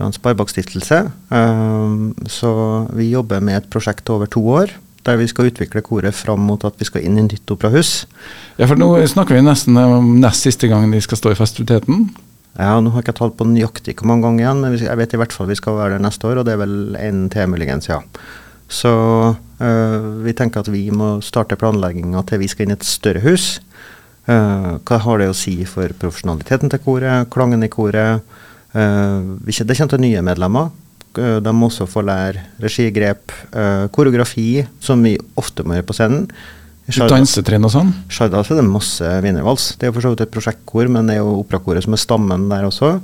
fra 0.00 0.08
en 0.08 0.16
sparebankstiftelse. 0.16 1.00
Eh, 1.36 1.96
så 2.32 2.52
vi 2.96 3.10
jobber 3.12 3.42
med 3.44 3.60
et 3.60 3.68
prosjekt 3.72 4.08
over 4.10 4.30
to 4.30 4.42
år 4.48 4.72
der 5.08 5.16
vi 5.16 5.26
skal 5.30 5.48
utvikle 5.48 5.80
koret 5.80 6.12
fram 6.12 6.42
mot 6.44 6.60
at 6.68 6.74
vi 6.76 6.84
skal 6.84 7.04
inn 7.06 7.16
i 7.16 7.24
nytt 7.24 7.48
operahus. 7.48 8.04
Ja, 8.58 8.66
for 8.68 8.76
nå 8.76 8.90
snakker 9.08 9.38
vi 9.38 9.44
nesten 9.46 9.78
om 9.80 10.18
nest 10.20 10.44
siste 10.44 10.68
gang 10.68 10.90
de 10.92 11.00
skal 11.00 11.16
stå 11.16 11.32
i 11.32 11.38
festiviteten. 11.38 12.10
Ja, 12.58 12.74
nå 12.82 12.92
har 12.92 13.00
jeg 13.00 13.08
ikke 13.08 13.20
talt 13.22 13.38
på 13.38 13.46
nøyaktig 13.48 13.94
hvor 13.96 14.10
mange 14.10 14.26
ganger 14.26 14.44
igjen, 14.44 14.60
men 14.60 14.76
jeg 14.76 15.00
vet 15.00 15.16
i 15.16 15.20
hvert 15.22 15.32
fall 15.32 15.48
vi 15.48 15.56
skal 15.56 15.78
være 15.78 15.94
der 15.96 16.04
neste 16.04 16.28
år, 16.28 16.42
og 16.42 16.44
det 16.44 16.52
er 16.52 16.60
vel 16.60 16.98
en 17.00 17.22
til 17.32 17.48
muligens, 17.48 17.88
ja. 17.88 18.02
Så 18.70 18.92
øh, 19.32 20.10
vi 20.26 20.36
tenker 20.36 20.60
at 20.60 20.68
vi 20.70 20.84
må 20.92 21.14
starte 21.24 21.56
planlegginga 21.58 22.20
til 22.28 22.44
vi 22.44 22.50
skal 22.52 22.68
inn 22.68 22.76
i 22.76 22.78
et 22.78 22.86
større 22.86 23.24
hus. 23.24 23.54
Uh, 24.28 24.76
hva 24.84 24.98
har 25.00 25.18
det 25.18 25.30
å 25.30 25.34
si 25.34 25.56
for 25.66 25.90
profesjonaliteten 25.98 26.70
til 26.70 26.82
koret, 26.84 27.30
klangen 27.32 27.64
i 27.64 27.72
koret? 27.72 28.20
Uh, 28.74 29.36
det 29.44 29.76
kommer 29.76 29.94
til 29.94 30.04
nye 30.04 30.22
medlemmer. 30.22 30.70
Eh, 31.18 31.40
de 31.42 31.52
må 31.56 31.66
også 31.66 31.88
få 31.90 32.04
lære 32.06 32.44
regigrep, 32.62 33.32
uh, 33.50 33.88
koreografi, 33.90 34.62
som 34.78 35.02
vi 35.02 35.16
ofte 35.40 35.64
må 35.66 35.74
gjøre 35.74 35.88
på 35.88 35.96
scenen. 35.98 36.28
Dansetrinn 36.90 37.66
og 37.66 37.72
sånn? 37.74 37.90
Shardas 38.10 38.50
er 38.50 38.60
det 38.60 38.66
masse 38.66 39.06
wienervals. 39.22 39.74
Det 39.78 39.88
er 39.88 39.94
for 39.94 40.04
så 40.04 40.12
vidt 40.14 40.24
et 40.24 40.32
prosjektkor, 40.34 40.88
men 40.90 41.10
det 41.10 41.18
er 41.18 41.24
jo 41.24 41.40
operakoret 41.42 41.84
som 41.86 41.94
er 41.94 42.02
stammen 42.02 42.48
der 42.50 42.66
også. 42.66 42.96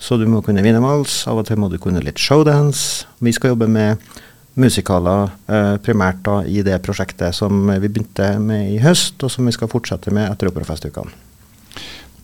Så 0.00 0.16
du 0.20 0.26
må 0.28 0.42
kunne 0.44 0.64
wienervals. 0.64 1.22
Av 1.28 1.40
og 1.40 1.48
til 1.48 1.60
må 1.60 1.68
du 1.72 1.76
kunne 1.80 2.04
litt 2.04 2.20
showdance. 2.20 3.06
Vi 3.24 3.32
skal 3.36 3.52
jobbe 3.52 3.68
med 3.72 4.00
musikaler 4.56 5.32
eh, 5.52 5.74
primært 5.84 6.22
da 6.24 6.38
i 6.48 6.62
det 6.64 6.78
prosjektet 6.84 7.36
som 7.36 7.66
vi 7.68 7.90
begynte 7.90 8.36
med 8.40 8.70
i 8.72 8.78
høst, 8.80 9.20
og 9.20 9.32
som 9.32 9.48
vi 9.48 9.52
skal 9.52 9.68
fortsette 9.72 10.12
med 10.16 10.30
etter 10.30 10.48
operafestukene. 10.48 11.12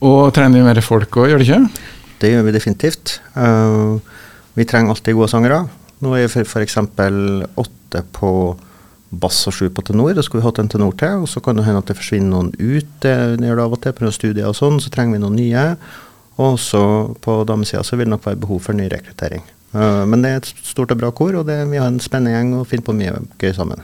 Og 0.03 0.33
trener 0.35 0.57
vi 0.57 0.65
mer 0.65 0.81
folk 0.83 1.13
òg, 1.21 1.29
gjør 1.29 1.43
det 1.43 1.49
ikke? 1.49 1.91
Det 2.23 2.31
gjør 2.31 2.45
vi 2.47 2.55
definitivt. 2.55 3.17
Uh, 3.35 3.99
vi 4.55 4.65
trenger 4.69 4.93
alltid 4.93 5.17
gode 5.17 5.31
sangere. 5.31 5.65
Nå 6.03 6.13
er 6.15 6.29
vi 6.31 6.43
f.eks. 6.43 6.77
åtte 6.79 8.03
på 8.15 8.31
bass 9.13 9.43
og 9.49 9.55
sju 9.55 9.67
på 9.73 9.83
tenor. 9.85 10.13
Da 10.15 10.23
skulle 10.25 10.41
vi 10.41 10.47
hatt 10.47 10.61
en 10.63 10.71
tenor 10.71 10.95
til. 10.99 11.25
Og 11.25 11.29
så 11.29 11.43
kan 11.43 11.59
det 11.59 11.67
hende 11.67 11.83
at 11.83 11.91
det 11.91 11.97
forsvinner 11.99 12.31
noen 12.31 12.53
ut. 12.57 12.93
Det 13.03 13.51
av 13.51 13.75
og 13.75 13.81
til 13.83 13.95
pga. 13.97 14.11
studier 14.15 14.49
og 14.49 14.57
sånn. 14.57 14.79
Så 14.79 14.93
trenger 14.93 15.17
vi 15.17 15.23
noen 15.25 15.37
nye. 15.37 15.65
Og 16.41 16.55
så 16.61 16.83
på 17.21 17.41
damesida 17.49 17.83
så 17.85 17.99
vil 17.99 18.07
det 18.07 18.15
nok 18.15 18.25
være 18.25 18.41
behov 18.41 18.63
for 18.65 18.77
ny 18.77 18.87
rekruttering. 18.91 19.43
Uh, 19.73 20.05
men 20.09 20.23
det 20.23 20.31
er 20.31 20.41
et 20.41 20.53
stort 20.65 20.93
og 20.93 20.99
bra 21.01 21.09
kor, 21.11 21.33
og 21.39 21.47
det, 21.49 21.57
vi 21.71 21.81
har 21.81 21.89
en 21.89 22.01
spennende 22.01 22.35
gjeng 22.35 22.55
og 22.59 22.67
finner 22.69 22.85
på 22.85 22.95
mye 22.97 23.13
gøy 23.41 23.53
sammen. 23.57 23.81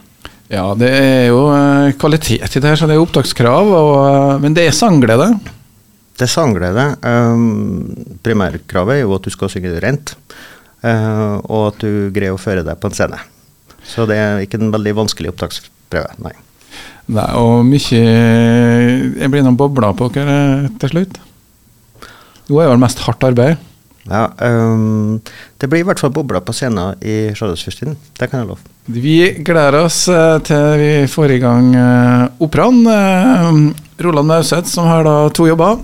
Ja, 0.50 0.72
det 0.78 0.90
er 0.90 1.24
jo 1.30 1.44
uh, 1.50 1.90
kvalitet 2.02 2.56
i 2.56 2.62
det 2.62 2.72
her, 2.72 2.78
så 2.78 2.90
det 2.90 2.98
er 2.98 3.04
opptakskrav. 3.04 3.70
Og, 3.70 4.42
men 4.42 4.58
det 4.58 4.68
er 4.70 4.78
sangglede? 4.78 5.34
Det 6.20 6.28
sangglede. 6.28 6.86
Um, 7.04 7.96
primærkravet 8.26 9.00
er 9.00 9.06
jo 9.06 9.16
at 9.16 9.26
du 9.26 9.32
skal 9.34 9.52
synge 9.54 9.78
rent. 9.84 10.16
Uh, 10.84 11.40
og 11.48 11.70
at 11.70 11.82
du 11.84 12.12
greier 12.16 12.36
å 12.36 12.42
føre 12.42 12.66
deg 12.68 12.80
på 12.80 12.92
en 12.92 12.98
scene. 12.98 13.20
Så 13.88 14.06
det 14.10 14.20
er 14.20 14.44
ikke 14.44 14.60
en 14.60 14.74
veldig 14.74 14.96
vanskelig 15.00 15.32
opptaksprøve, 15.34 16.20
nei. 16.24 16.36
Nei, 17.10 17.26
og 17.40 17.64
mye 17.66 18.00
Jeg 18.00 19.32
blir 19.34 19.42
noen 19.42 19.58
bobler 19.58 19.96
på 19.98 20.12
dere 20.14 20.70
til 20.78 20.92
slutt? 20.92 21.18
Nå 22.50 22.60
er 22.60 22.68
det 22.68 22.74
vel 22.76 22.84
mest 22.84 23.02
hardt 23.06 23.26
arbeid? 23.26 23.66
Ja, 24.10 24.28
um, 24.42 25.20
det 25.62 25.70
blir 25.70 25.84
i 25.84 25.88
hvert 25.88 26.02
fall 26.02 26.14
bobler 26.14 26.42
på 26.46 26.54
scenen 26.56 26.98
i 27.06 27.30
Charlottesfjordstiden. 27.38 27.98
Det 28.18 28.30
kan 28.30 28.42
jeg 28.42 28.50
love. 28.50 28.76
Vi 28.90 29.18
gleder 29.46 29.84
oss 29.84 30.08
eh, 30.10 30.40
til 30.42 30.80
vi 30.82 30.94
får 31.12 31.36
i 31.36 31.42
gang 31.44 31.68
eh, 31.78 32.24
operaen. 32.42 32.80
Eh, 34.00 34.04
Roland 34.04 34.28
Mauseth, 34.28 34.68
som 34.68 34.86
har 34.86 35.04
da 35.04 35.30
to 35.30 35.48
jobber. 35.48 35.78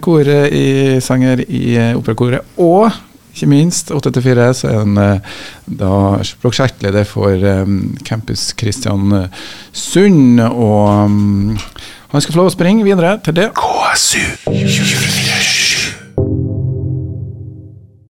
Kore 0.00 0.48
i 0.50 1.00
sanger 1.00 1.44
i 1.48 1.76
eh, 1.76 1.96
operakoret. 1.96 2.40
Og 2.58 2.90
ikke 3.34 3.46
minst, 3.46 3.90
8-4, 3.90 4.52
så 4.54 4.68
er 4.68 4.78
han 4.80 4.98
eh, 4.98 5.20
da 5.66 6.18
prosjektleder 6.42 7.04
for 7.06 7.30
eh, 7.30 7.66
Campus 8.04 8.52
Kristiansund. 8.58 10.40
Og 10.48 11.10
mm, 11.10 11.58
han 12.08 12.24
skal 12.24 12.32
få 12.32 12.42
lov 12.42 12.50
å 12.50 12.56
springe 12.56 12.86
videre 12.86 13.18
til 13.24 13.38
det. 13.38 13.52
KSU 13.58 14.24
24 14.48 15.47